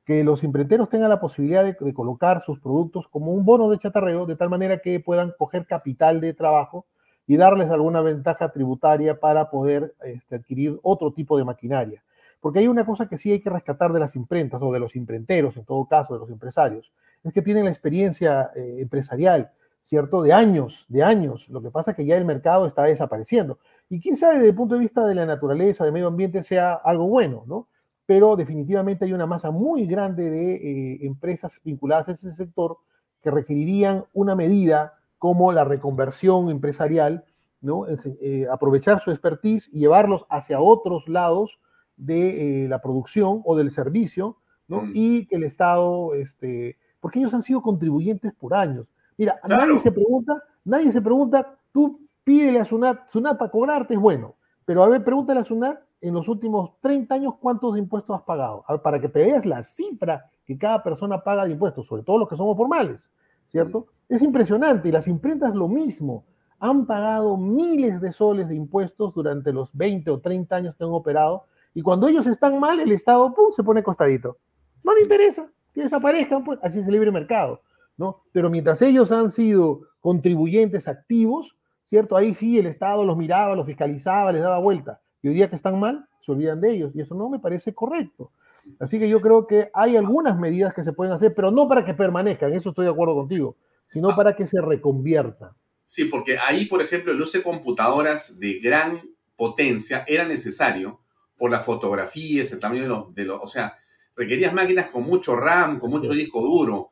[0.09, 4.25] que los imprenteros tengan la posibilidad de, colocar sus productos como un bono de chatarreo,
[4.25, 6.87] de tal manera que puedan coger capital de trabajo
[7.27, 12.03] y darles alguna ventaja tributaria para poder este, adquirir otro tipo de maquinaria.
[12.39, 14.95] Porque hay una cosa que sí hay que rescatar de las imprentas o de los
[14.95, 16.91] imprenteros, en todo caso, de los empresarios,
[17.23, 19.51] es que tienen la experiencia eh, empresarial,
[19.83, 20.23] ¿cierto?
[20.23, 21.47] De años, de años.
[21.49, 23.59] Lo que pasa es que ya el mercado está desapareciendo.
[23.89, 26.73] Y quién sabe, desde el punto de vista de la naturaleza, del medio ambiente, sea
[26.73, 27.67] algo bueno, ¿no?
[28.09, 32.79] Pero definitivamente hay una masa muy grande de eh, empresas vinculadas a ese sector
[33.21, 37.23] que requerirían una medida como la reconversión empresarial,
[37.61, 37.85] ¿no?
[37.87, 41.59] Eh, aprovechar su expertise y llevarlos hacia otros lados
[41.97, 44.37] de la producción o del servicio,
[44.67, 44.81] ¿no?
[44.81, 44.91] Mm.
[44.95, 48.87] Y que el Estado este, porque ellos han sido contribuyentes por años.
[49.17, 53.99] Mira, nadie se pregunta, nadie se pregunta, tú pídele a Sunat, Sunat para cobrarte es
[53.99, 54.33] bueno,
[54.65, 58.63] pero a ver, pregúntale a Sunat en los últimos 30 años cuántos impuestos has pagado,
[58.83, 62.29] para que te veas la cifra que cada persona paga de impuestos, sobre todo los
[62.29, 63.07] que somos formales,
[63.49, 63.87] ¿cierto?
[64.07, 66.25] Es impresionante y las imprentas lo mismo.
[66.59, 70.91] Han pagado miles de soles de impuestos durante los 20 o 30 años que han
[70.91, 73.51] operado y cuando ellos están mal, el Estado ¡pum!
[73.55, 74.37] se pone costadito.
[74.83, 77.61] No le interesa que desaparezcan, pues así es el libre mercado,
[77.97, 78.23] ¿no?
[78.31, 81.55] Pero mientras ellos han sido contribuyentes activos,
[81.89, 82.17] ¿cierto?
[82.17, 85.01] Ahí sí el Estado los miraba, los fiscalizaba, les daba vuelta.
[85.21, 86.91] Y hoy día que están mal, se olvidan de ellos.
[86.95, 88.31] Y eso no me parece correcto.
[88.79, 91.85] Así que yo creo que hay algunas medidas que se pueden hacer, pero no para
[91.85, 93.55] que permanezcan, eso estoy de acuerdo contigo,
[93.87, 94.15] sino ah.
[94.15, 95.55] para que se reconvierta.
[95.83, 99.01] Sí, porque ahí, por ejemplo, el uso de computadoras de gran
[99.35, 100.99] potencia era necesario
[101.37, 103.77] por las fotografías, el tamaño de los, de los o sea,
[104.15, 106.91] requerías máquinas con mucho RAM, con mucho disco duro.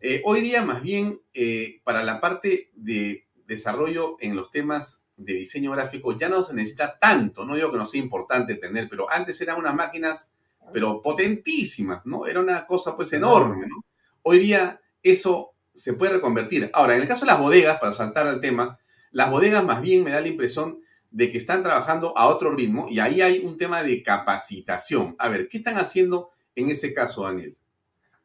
[0.00, 5.34] Eh, hoy día, más bien, eh, para la parte de desarrollo en los temas de
[5.34, 7.44] diseño gráfico, ya no se necesita tanto.
[7.44, 10.34] No digo que no sea importante tener, pero antes eran unas máquinas,
[10.72, 12.26] pero potentísimas, ¿no?
[12.26, 13.84] Era una cosa, pues, enorme, ¿no?
[14.22, 16.70] Hoy día eso se puede reconvertir.
[16.72, 18.78] Ahora, en el caso de las bodegas, para saltar al tema,
[19.10, 22.86] las bodegas más bien me da la impresión de que están trabajando a otro ritmo
[22.88, 25.16] y ahí hay un tema de capacitación.
[25.18, 27.56] A ver, ¿qué están haciendo en ese caso, Daniel?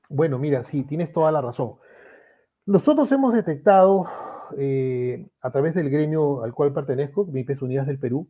[0.09, 1.75] Bueno, mira, sí, tienes toda la razón.
[2.65, 4.05] Nosotros hemos detectado
[4.57, 8.27] eh, a través del gremio al cual pertenezco, MIPES Unidas del Perú,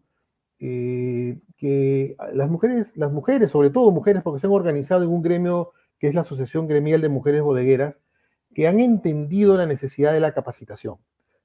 [0.59, 5.21] eh, que las mujeres, las mujeres, sobre todo mujeres, porque se han organizado en un
[5.21, 7.95] gremio que es la Asociación Gremial de Mujeres Bodegueras,
[8.53, 10.97] que han entendido la necesidad de la capacitación.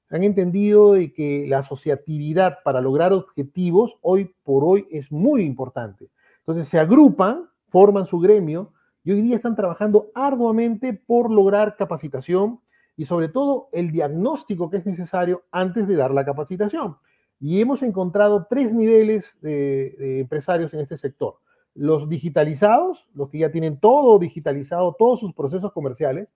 [0.09, 6.09] Han entendido que la asociatividad para lograr objetivos hoy por hoy es muy importante.
[6.39, 8.73] Entonces se agrupan forman su gremio
[9.03, 12.59] y hoy día están trabajando arduamente por lograr capacitación
[12.99, 16.97] y sobre todo el diagnóstico que es necesario antes de dar la capacitación.
[17.39, 21.37] Y hemos encontrado tres niveles de, empresarios en este sector.
[21.73, 26.27] Los digitalizados, los que ya tienen todo digitalizado, todos sus procesos comerciales,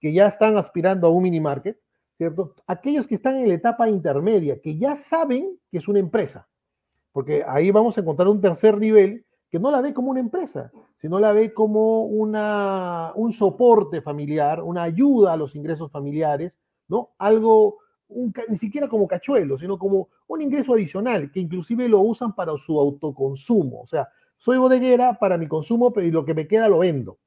[0.00, 1.78] que ya están aspirando a un mini market,
[2.16, 2.54] ¿cierto?
[2.66, 6.48] Aquellos que están en la etapa intermedia, que ya saben que es una empresa,
[7.12, 10.70] porque ahí vamos a encontrar un tercer nivel que no la ve como una empresa,
[11.00, 16.52] sino la ve como una, un soporte familiar, una ayuda a los ingresos familiares,
[16.88, 17.10] ¿no?
[17.18, 17.78] Algo,
[18.48, 22.78] ni siquiera como cachuelo, sino como un ingreso adicional, que inclusive lo usan para su
[22.78, 23.82] autoconsumo.
[23.82, 27.18] O sea, soy bodeguera para mi consumo, pero lo que me queda lo vendo.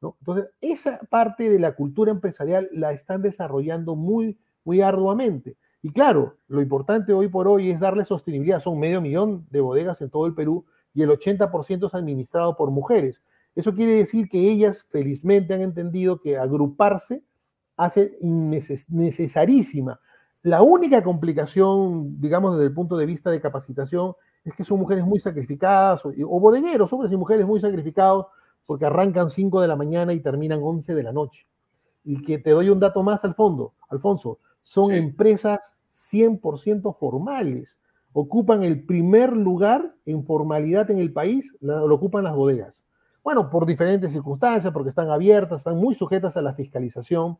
[0.00, 0.16] ¿no?
[0.20, 5.56] Entonces, esa parte de la cultura empresarial la están desarrollando muy, muy arduamente.
[5.82, 8.60] Y claro, lo importante hoy por hoy es darle sostenibilidad.
[8.60, 10.66] Son medio millón de bodegas en todo el Perú
[10.98, 13.22] y el 80% es administrado por mujeres.
[13.54, 17.22] Eso quiere decir que ellas felizmente han entendido que agruparse
[17.76, 20.00] hace necesarísima.
[20.42, 24.14] La única complicación, digamos, desde el punto de vista de capacitación,
[24.44, 28.26] es que son mujeres muy sacrificadas, o, o bodegueros, hombres y mujeres muy sacrificados,
[28.66, 31.46] porque arrancan 5 de la mañana y terminan 11 de la noche.
[32.02, 37.78] Y que te doy un dato más al fondo, Alfonso, son empresas 100% formales
[38.20, 42.84] ocupan el primer lugar en formalidad en el país, lo ocupan las bodegas.
[43.22, 47.38] Bueno, por diferentes circunstancias, porque están abiertas, están muy sujetas a la fiscalización,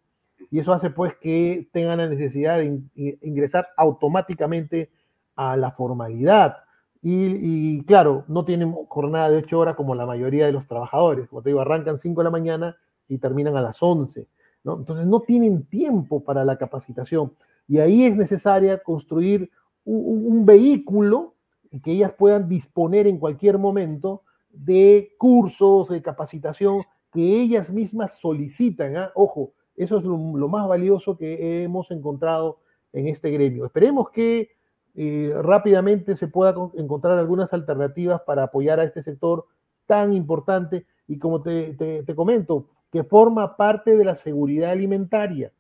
[0.53, 4.93] y eso hace pues que tengan la necesidad de ingresar automáticamente
[5.35, 6.59] a la formalidad.
[7.03, 11.29] Y, claro, no tienen jornada de ocho horas como la mayoría de los trabajadores.
[11.29, 12.77] Como te digo, arrancan 5 de la mañana
[13.09, 14.29] y terminan a las 11.
[14.63, 14.77] ¿no?
[14.79, 17.33] Entonces no tienen tiempo para la capacitación.
[17.67, 19.51] Y ahí es necesaria construir
[19.89, 21.35] un, vehículo
[21.83, 26.83] que ellas puedan disponer en cualquier momento de cursos, de capacitación
[27.13, 28.97] que ellas mismas solicitan.
[28.97, 29.13] ¿ah?
[29.15, 32.59] Ojo, eso es lo, más valioso que hemos encontrado
[32.93, 33.65] en este gremio.
[33.65, 34.51] Esperemos que
[34.95, 39.47] eh, rápidamente se pueda encontrar algunas alternativas para apoyar a este sector
[39.87, 45.53] tan importante y como te, te comento, que forma parte de la seguridad alimentaria.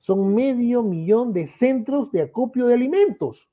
[0.00, 3.48] Son medio millón de centros de acopio de alimentos,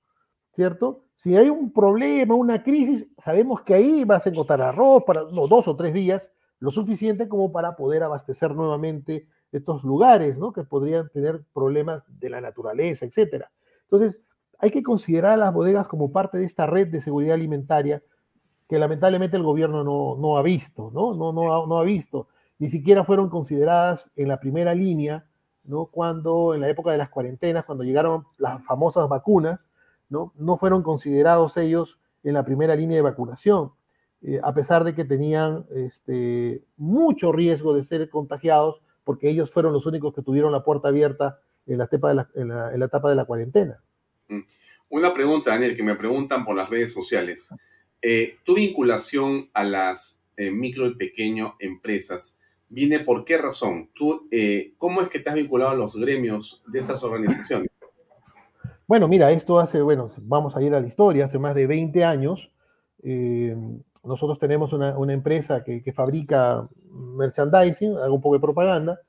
[0.54, 1.04] ¿cierto?
[1.16, 5.68] Si hay un problema, una crisis, sabemos que ahí vas a encontrar arroz para dos
[5.68, 10.54] o tres días, lo suficiente como para poder abastecer nuevamente estos lugares, ¿no?
[10.54, 13.52] Que podrían tener problemas de la naturaleza, etcétera.
[13.84, 14.20] Entonces,
[14.60, 18.02] hay que considerar a las bodegas como parte de esta red de seguridad alimentaria
[18.68, 21.14] que lamentablemente el gobierno no, no ha visto, ¿no?
[21.14, 22.28] No, no, no ha visto.
[22.60, 25.26] Ni siquiera fueron consideradas en la primera línea,
[25.64, 25.88] ¿no?
[25.88, 29.60] Cuando, en la época de las cuarentenas, cuando llegaron las famosas vacunas,
[30.14, 30.58] ¿no?
[30.58, 33.74] Fueron considerados ellos en la primera línea de vacunación,
[34.22, 39.74] eh, a pesar de que tenían este, mucho riesgo de ser contagiados, porque ellos fueron
[39.74, 42.10] los únicos que tuvieron la puerta abierta en la etapa
[43.10, 43.82] de la, cuarentena.
[44.30, 44.42] Mm.
[44.90, 47.50] Una pregunta, Daniel, que me preguntan por las redes sociales.
[48.02, 52.40] Eh, tu vinculación a las eh, micro y pequeño empresas
[52.74, 53.92] viene por qué razón?
[53.94, 57.70] ¿Tú, eh, ¿Cómo es que te has vinculado a los gremios de estas organizaciones?
[58.94, 62.06] Bueno, mira, esto hace, bueno, vamos a ir a la historia, hace más de 20
[62.06, 62.52] años.
[64.04, 69.00] nosotros tenemos una, empresa que, fabrica merchandising, hago un poco de propaganda,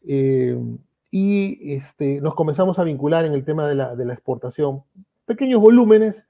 [0.00, 4.84] y este, nos comenzamos a vincular en el tema de la, exportación.
[5.24, 6.24] Pequeños volúmenes,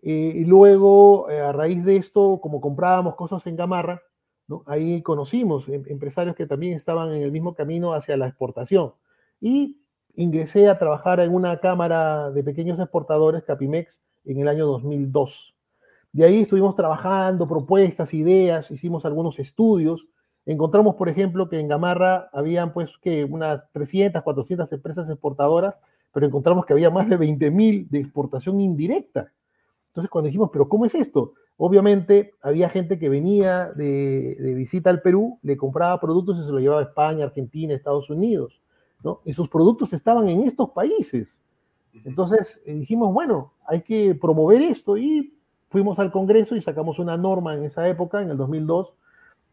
[0.00, 4.00] eh, y luego, eh, a raíz de esto, como comprábamos cosas en Gamarra,
[4.48, 4.62] ¿no?
[4.64, 8.94] ahí conocimos em, empresarios que también estaban en el mismo camino hacia la exportación.
[9.38, 9.83] Y
[10.16, 15.54] ingresé a trabajar en una cámara de pequeños exportadores, Capimex, en el año 2002.
[16.12, 20.06] De ahí estuvimos trabajando propuestas, ideas, hicimos algunos estudios.
[20.46, 25.74] Encontramos, por ejemplo, que en Gamarra habían pues que unas 300, 400 empresas exportadoras,
[26.12, 29.32] pero encontramos que había más de 20.000 de exportación indirecta.
[29.88, 31.34] Entonces, cuando dijimos, pero ¿cómo es esto?
[31.56, 36.60] Obviamente, había gente que venía de, visita al Perú, le compraba productos y se los
[36.60, 38.60] llevaba a España, Argentina, Estados Unidos,
[39.04, 39.20] ¿no?
[39.24, 41.40] Y sus productos estaban en estos países.
[42.04, 47.16] Entonces, eh, dijimos, bueno, hay que promover esto y fuimos al Congreso y sacamos una
[47.16, 48.94] norma en esa época, en el 2002,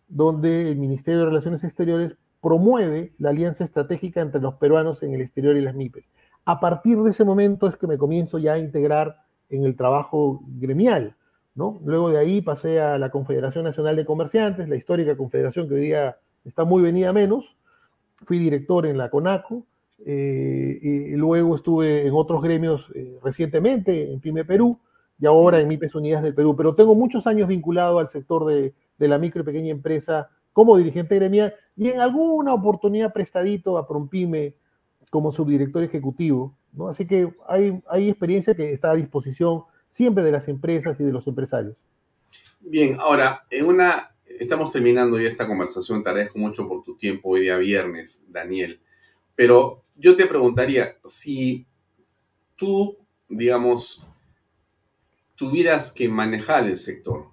[0.08, 5.22] donde el Ministerio de Relaciones Exteriores promueve la alianza estratégica entre los peruanos en el
[5.22, 6.10] exterior y las MIPES.
[6.46, 10.42] A partir de ese momento es que me comienzo ya a integrar en el trabajo
[10.48, 11.16] gremial.
[11.54, 11.80] ¿no?
[11.86, 15.82] Luego de ahí pasé a la Confederación Nacional de Comerciantes, la histórica confederación que hoy
[15.82, 17.56] día está muy venida menos.
[18.24, 19.66] Fui director en la CONACO
[20.06, 24.80] eh, y luego estuve en otros gremios eh, recientemente, en PYME Perú
[25.20, 26.56] y ahora en MIPES Unidas del Perú.
[26.56, 30.78] Pero tengo muchos años vinculado al sector de, de la micro y pequeña empresa como
[30.78, 34.56] dirigente gremial y en alguna oportunidad prestadito a Prompime
[35.10, 36.56] como subdirector ejecutivo
[36.90, 41.12] Así que hay, hay experiencia que está a disposición siempre de las empresas y de
[41.12, 41.76] los empresarios.
[42.62, 44.12] Bien, ahora, en una,
[44.42, 48.82] estamos terminando ya esta conversación, te agradezco mucho por tu tiempo hoy día viernes, Daniel,
[49.36, 51.68] pero yo te preguntaría, si
[52.56, 52.98] tú,
[53.30, 54.04] digamos,
[55.36, 57.28] tuvieras que manejar el sector,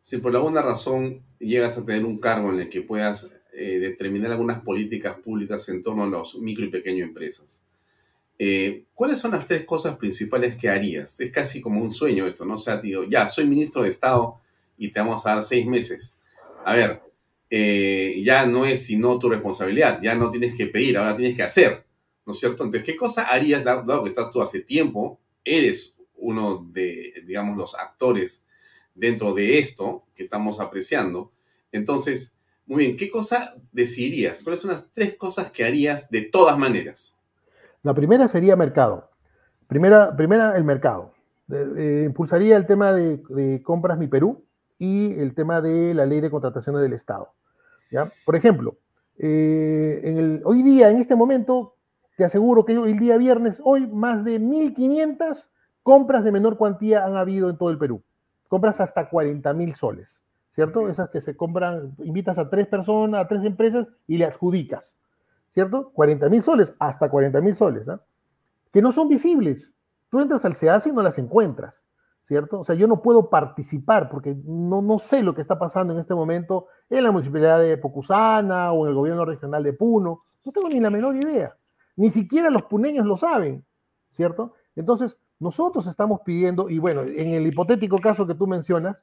[0.00, 4.30] si por alguna razón llegas a tener un cargo en el que puedas eh, determinar
[4.30, 7.66] algunas políticas públicas en torno a las micro y pequeñas empresas,
[8.38, 11.20] eh, ¿Cuáles son las tres cosas principales que harías?
[11.20, 12.54] Es casi como un sueño esto, ¿no?
[12.54, 14.41] O sea, digo, ya, soy ministro de Estado
[14.82, 16.18] y te vamos a dar seis meses.
[16.64, 17.00] A ver,
[17.48, 21.44] eh, ya no es sino tu responsabilidad, ya no tienes que pedir, ahora tienes que
[21.44, 21.84] hacer,
[22.26, 22.64] ¿no es cierto?
[22.64, 27.76] Entonces, ¿qué cosa harías, dado que estás tú hace tiempo, eres uno de, digamos, los
[27.76, 28.44] actores
[28.94, 31.30] dentro de esto que estamos apreciando?
[31.70, 32.36] Entonces,
[32.66, 34.42] muy bien, ¿qué cosa decidirías?
[34.42, 37.20] ¿Cuáles son las tres cosas que harías de todas maneras?
[37.84, 39.10] La primera sería mercado.
[39.68, 41.14] Primera, primera el mercado.
[41.50, 44.44] Eh, impulsaría el tema de, compras Mi Perú
[44.82, 47.32] y el tema de la ley de contrataciones del Estado.
[47.92, 48.10] ¿ya?
[48.26, 48.78] Por ejemplo,
[49.16, 51.76] eh, en el, hoy día, en este momento,
[52.16, 55.46] te aseguro que el día viernes, hoy más de 1.500
[55.84, 58.02] compras de menor cuantía han habido en todo el Perú.
[58.48, 60.88] Compras hasta 40 mil soles, ¿cierto?
[60.88, 64.98] Esas que se compran, invitas a tres personas, a tres empresas y le adjudicas.
[65.52, 65.92] ¿cierto?
[65.92, 68.00] 40 mil soles, hasta 40 mil soles, ¿ah?
[68.72, 69.70] que no son visibles.
[70.08, 71.82] Tú entras al SEAS y no las encuentras,
[72.24, 72.60] ¿cierto?
[72.60, 76.00] O sea, yo no puedo participar porque no, no sé lo que está pasando en
[76.00, 80.22] este momento en la municipalidad de Pocusana o en el gobierno regional de Puno.
[80.44, 81.56] No tengo ni la menor idea.
[81.96, 83.64] Ni siquiera los puneños lo saben,
[84.12, 84.54] ¿cierto?
[84.74, 88.96] Entonces, nosotros estamos pidiendo, y bueno, en el hipotético caso que tú mencionas,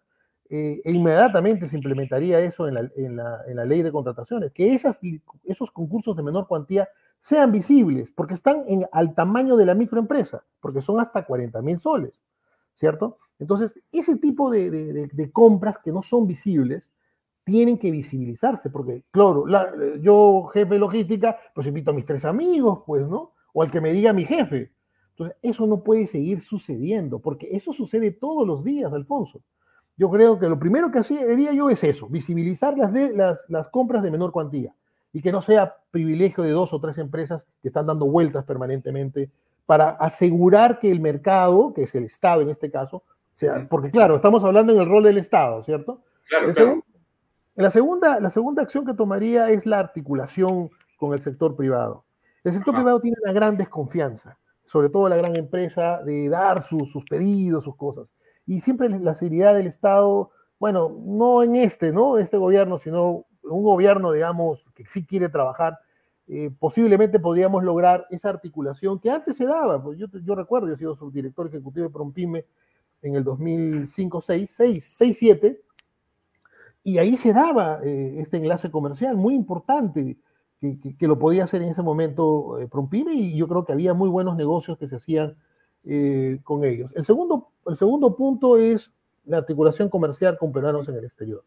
[0.49, 2.73] eh, e inmediatamente se implementaría eso en
[3.15, 4.99] la, ley de contrataciones, que esas,
[5.43, 6.89] esos concursos de menor cuantía
[7.19, 11.79] sean visibles, porque están en, al tamaño de la microempresa, porque son hasta 40 mil
[11.79, 12.19] soles,
[12.79, 13.17] ¿cierto?
[13.39, 16.89] Entonces, ese tipo de, compras que no son visibles
[17.43, 19.45] tienen que visibilizarse, porque, claro,
[19.99, 23.33] yo, jefe de logística, pues invito a mis tres amigos, pues, ¿no?
[23.53, 24.71] O al que me diga mi jefe.
[25.11, 29.41] Entonces, eso no puede seguir sucediendo, porque eso sucede todos los días, Alfonso.
[29.97, 32.93] Yo creo que lo primero que haría yo es eso, visibilizar las,
[33.49, 34.73] las compras de menor cuantía
[35.11, 39.29] y que no sea privilegio de dos o tres empresas que están dando vueltas permanentemente
[39.69, 43.03] para asegurar que el mercado, que es el Estado en este caso,
[43.35, 46.01] sea, porque claro, estamos hablando en el rol del Estado, ¿cierto?
[46.27, 46.83] Claro, claro.
[47.53, 52.03] La segunda, la segunda acción que tomaría es la articulación con el sector privado.
[52.43, 56.89] El sector privado tiene una gran desconfianza, sobre todo la gran empresa, de dar sus
[57.07, 58.07] pedidos, sus cosas.
[58.47, 62.17] Y siempre la seriedad del Estado, bueno, no en este, ¿no?
[62.17, 65.77] Este gobierno, sino un gobierno, digamos, que sí quiere trabajar,
[66.29, 69.81] eh, posiblemente podríamos lograr esa articulación que antes se daba.
[69.81, 72.45] Pues yo, yo recuerdo, yo he sido subdirector ejecutivo de Prompime
[73.01, 75.61] en el 2005, 6, 6, 6 7,
[76.83, 80.17] y ahí se daba eh, este enlace comercial muy importante
[80.59, 84.09] que, lo podía hacer en ese momento eh, Prompime y yo creo que había muy
[84.09, 85.35] buenos negocios que se hacían
[85.85, 86.91] eh, con ellos.
[86.95, 88.91] El segundo, el segundo punto es
[89.25, 91.43] la articulación comercial con peruanos en el exterior.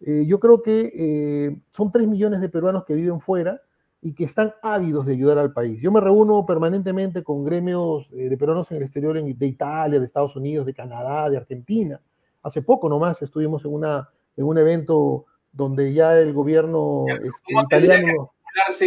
[0.00, 3.62] yo creo que son 3 millones de peruanos que viven fuera
[4.02, 5.80] y que están ávidos de ayudar al país.
[5.80, 10.34] Yo me reúno permanentemente con gremios de peruanos en el exterior de Italia, de Estados
[10.34, 12.00] Unidos, de Canadá, de Argentina.
[12.42, 18.32] Hace poco nomás estuvimos en una en un evento donde ya el gobierno este, italiano...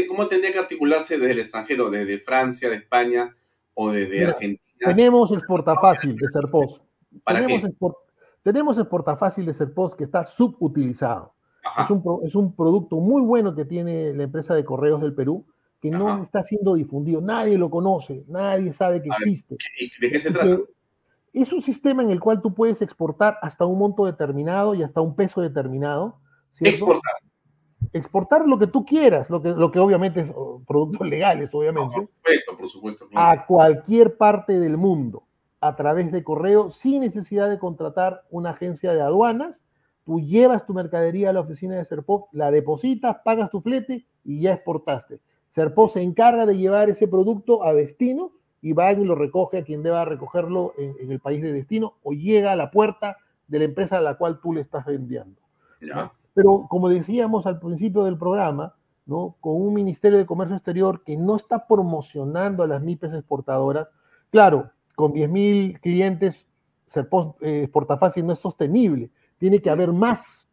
[0.07, 3.35] ¿Cómo tendría que articularse desde el extranjero, desde Francia, de España
[3.73, 4.61] o desde Argentina?
[4.79, 6.83] Tenemos exportafácil de Serpos.
[7.23, 7.87] ¿Para tenemos, qué?
[8.43, 11.34] tenemos exportafácil de Serpos que está subutilizado.
[11.83, 15.45] Es un, es un, producto muy bueno que tiene la empresa de correos del Perú,
[15.81, 17.21] que no está siendo difundido.
[17.21, 19.57] Nadie lo conoce, nadie sabe que existe.
[19.99, 20.59] ¿De qué se trata?
[21.33, 25.01] Es un sistema en el cual tú puedes exportar hasta un monto determinado y hasta
[25.01, 26.19] un peso determinado.
[26.61, 27.13] Exportar.
[27.91, 31.95] Exportar lo que tú quieras, lo que, lo que obviamente es oh, productos legales, obviamente.
[31.95, 33.07] por supuesto, por supuesto.
[33.15, 35.27] A cualquier parte del mundo,
[35.59, 39.61] a través de correo, sin necesidad de contratar una agencia de aduanas.
[40.05, 44.39] Tú llevas tu mercadería a la oficina de Serpop, la depositas, pagas tu flete y
[44.39, 45.19] ya exportaste.
[45.49, 49.63] Serpop se encarga de llevar ese producto a destino y va y lo recoge a
[49.63, 53.17] quien deba recogerlo en, el país de destino o llega a la puerta
[53.47, 55.41] de la empresa a la cual tú le estás vendiendo.
[56.33, 58.75] Pero como decíamos al principio del programa,
[59.05, 59.35] ¿no?
[59.39, 63.87] con un Ministerio de Comercio Exterior que no está promocionando a las MIPES exportadoras,
[64.29, 66.45] claro, con 10.000 clientes,
[66.85, 67.07] ser
[67.41, 69.11] eh, exportafácil no es sostenible,
[69.45, 70.49] tiene que haber más.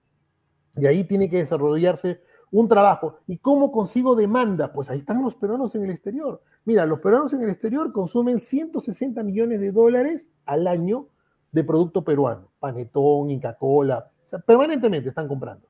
[0.77, 2.21] Y ahí tiene que desarrollarse
[2.51, 3.17] un trabajo.
[3.27, 4.71] ¿Y cómo consigo demanda?
[4.71, 6.43] Pues ahí están los peruanos en el exterior.
[6.67, 11.07] Mira, los peruanos en el exterior consumen 160 millones de dólares al año
[11.53, 12.51] de producto peruano.
[12.61, 14.11] Panetón, Inca Cola,
[14.47, 15.67] permanentemente están comprando.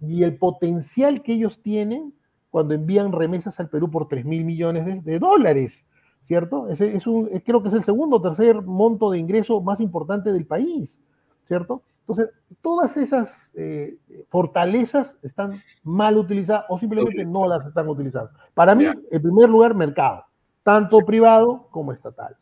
[0.00, 2.14] Y el potencial que ellos tienen
[2.48, 5.84] cuando envían remesas al Perú por 3 mil millones de, dólares,
[6.24, 6.70] ¿cierto?
[6.70, 10.32] Ese es un, creo que es el segundo o tercer monto de ingreso más importante
[10.32, 10.98] del país,
[11.44, 11.82] ¿cierto?
[12.08, 12.30] Entonces,
[12.62, 18.30] todas esas eh, fortalezas están mal utilizadas o simplemente no las están utilizando.
[18.54, 20.24] Para mí, en primer lugar, mercado,
[20.62, 22.36] tanto privado como estatal.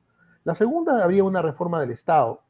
[0.44, 2.42] La segunda, había una reforma del Estado.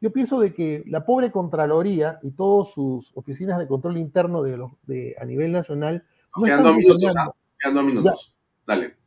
[0.00, 5.16] Yo pienso de que la pobre Contraloría y todas sus oficinas de control interno de,
[5.20, 6.04] a nivel nacional...
[6.36, 7.82] No minutos, ¿ah?
[7.82, 8.34] minutos.
[8.66, 9.05] Dale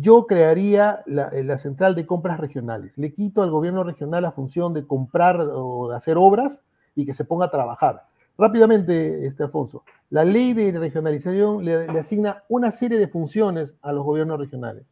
[0.00, 2.92] yo crearía eh, la, central de compras regionales.
[2.96, 6.62] Le quito al gobierno regional la función de comprar o de hacer obras
[6.94, 8.04] y que se ponga a trabajar.
[8.38, 14.04] Rápidamente, este Alfonso, la ley de regionalización le, asigna una serie de funciones a los
[14.04, 14.84] gobiernos regionales.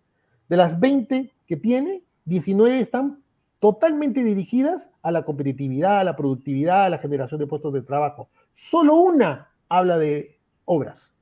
[0.48, 3.22] De las 20 que tiene, 19 están
[3.58, 8.28] totalmente dirigidas a la competitividad, a la productividad, a la generación de puestos de trabajo.
[8.54, 11.12] Solo una habla de obras,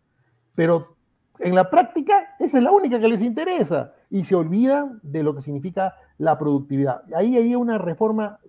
[0.57, 0.98] pero
[1.41, 5.35] en la práctica, esa es la única que les interesa y se olvidan de lo
[5.35, 7.03] que significa la productividad.
[7.15, 8.41] Ahí hay una reforma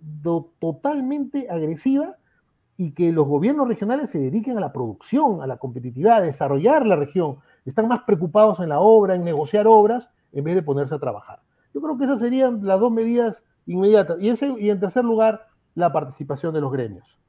[0.60, 2.16] totalmente agresiva
[2.78, 6.86] y que los gobiernos regionales se dediquen a la producción, a la competitividad, a desarrollar
[6.86, 7.38] la región.
[7.66, 11.42] Están más preocupados en la obra, en negociar obras, en vez de ponerse a trabajar.
[11.74, 14.18] Yo creo que esas serían las dos medidas inmediatas.
[14.20, 14.30] Y,
[14.60, 17.20] y en tercer lugar, la participación de los gremios.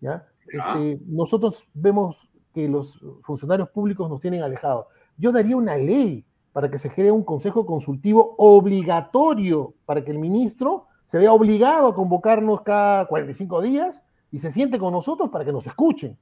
[0.00, 0.26] ¿ya?
[0.48, 2.16] Este, nosotros vemos
[2.52, 4.86] que los funcionarios públicos nos tienen alejados
[5.16, 10.18] yo daría una ley para que se cree un consejo consultivo obligatorio, para que el
[10.18, 15.44] ministro se vea obligado a convocarnos cada 45 días y se siente con nosotros para
[15.44, 16.16] que nos escuchen.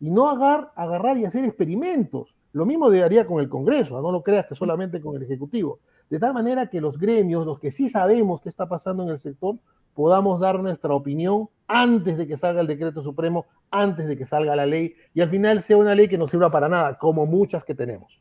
[0.00, 2.34] Y no agar, agarrar y hacer experimentos.
[2.52, 5.80] Lo mismo haría con el Congreso, no lo creas que solamente con el Ejecutivo.
[6.08, 9.18] De tal manera que los gremios, los que sí sabemos qué está pasando en el
[9.18, 9.56] sector,
[9.94, 14.56] podamos dar nuestra opinión antes de que salga el decreto supremo, antes de que salga
[14.56, 17.64] la ley, y al final sea una ley que no sirva para nada, como muchas
[17.64, 18.20] que tenemos.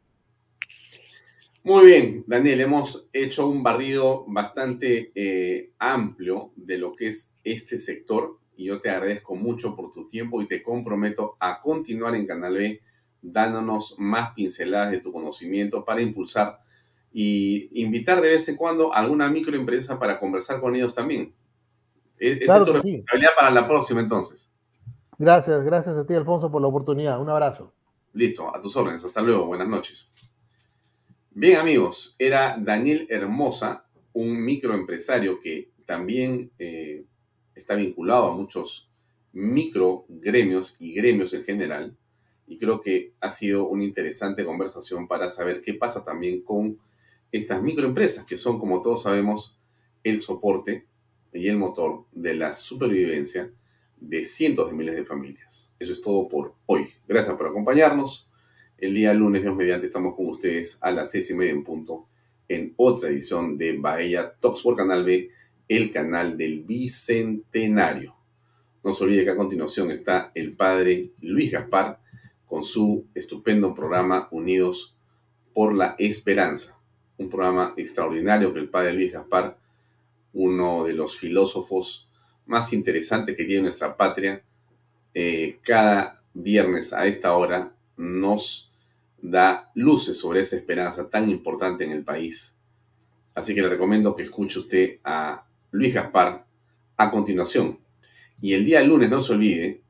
[1.68, 7.78] Muy bien, Daniel, hemos hecho un barrido bastante eh, amplio de lo que es este
[7.78, 12.26] sector y yo te agradezco mucho por tu tiempo y te comprometo a continuar en
[12.26, 12.82] Canal B
[13.22, 16.62] dándonos más pinceladas de tu conocimiento para impulsar
[17.12, 21.36] y invitar de vez en cuando a alguna microempresa para conversar con ellos también.
[22.18, 24.50] E-, esa es tu responsabilidad para la próxima entonces.
[25.18, 27.20] Gracias, gracias a ti Alfonso por la oportunidad.
[27.20, 27.74] Un abrazo.
[28.14, 29.04] Listo, a tus órdenes.
[29.04, 29.48] Hasta luego.
[29.48, 30.14] Buenas noches.
[31.40, 37.06] Bien amigos, era Daniel Hermosa, un microempresario que también eh,
[37.54, 38.90] está vinculado a muchos
[39.34, 41.96] microgremios y gremios en general.
[42.48, 46.80] Y creo que ha sido una interesante conversación para saber qué pasa también con
[47.32, 49.60] estas microempresas, que son, como todos sabemos,
[50.04, 50.88] el soporte
[51.34, 53.54] y el motor de la supervivencia
[53.98, 55.72] de cientos de miles de familias.
[55.78, 56.90] Eso es todo por hoy.
[57.08, 58.27] Gracias por acompañarnos.
[58.80, 62.06] El día lunes, Dios mediante, estamos con ustedes a las seis y media en punto
[62.48, 65.32] en otra edición de Bahía Talks por Canal B,
[65.68, 68.16] el canal del Bicentenario.
[68.84, 72.00] No se olvide que a continuación está el padre Luis Gaspar
[72.46, 74.96] con su estupendo programa Unidos
[75.56, 76.80] por la Esperanza.
[77.18, 79.58] Un programa extraordinario que el padre Luis Gaspar,
[80.34, 82.08] uno de los filósofos
[82.46, 84.44] más interesantes que tiene nuestra patria,
[85.16, 88.67] eh, cada viernes a esta hora nos
[89.30, 92.60] da luces sobre esa esperanza tan importante en el país.
[93.36, 96.46] Así que le recomiendo que escuche usted a Luis Gaspar
[96.96, 97.80] a continuación.
[98.42, 99.82] Y el día lunes no se olvide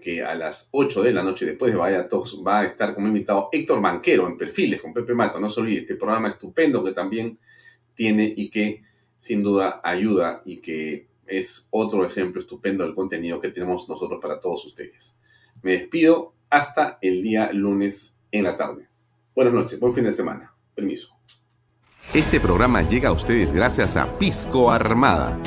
[0.00, 3.06] que a las 8 de la noche, después de Vaya Talks, va a estar como
[3.06, 5.40] invitado Héctor Banquero en Perfiles con Pepe Mato.
[5.40, 7.38] No se olvide este programa estupendo que también
[7.94, 8.82] tiene y que
[9.16, 14.38] sin duda ayuda y que es otro ejemplo estupendo del contenido que tenemos nosotros para
[14.38, 15.18] todos ustedes.
[15.62, 18.88] Me despido hasta el día lunes en la tarde.
[19.34, 20.52] Buenas noches, buen fin de semana.
[20.74, 21.16] Permiso.
[22.12, 25.38] Este programa llega a ustedes gracias a Pisco Armada.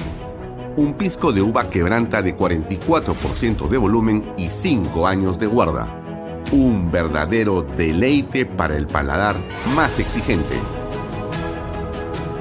[0.77, 6.43] Un pisco de uva quebranta de 44% de volumen y 5 años de guarda.
[6.51, 9.35] Un verdadero deleite para el paladar
[9.75, 10.55] más exigente.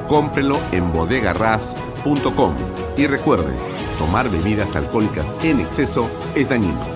[0.08, 2.54] Cómprelo en bodegarras.com
[2.96, 3.52] y recuerde,
[3.98, 6.95] tomar bebidas alcohólicas en exceso es dañino.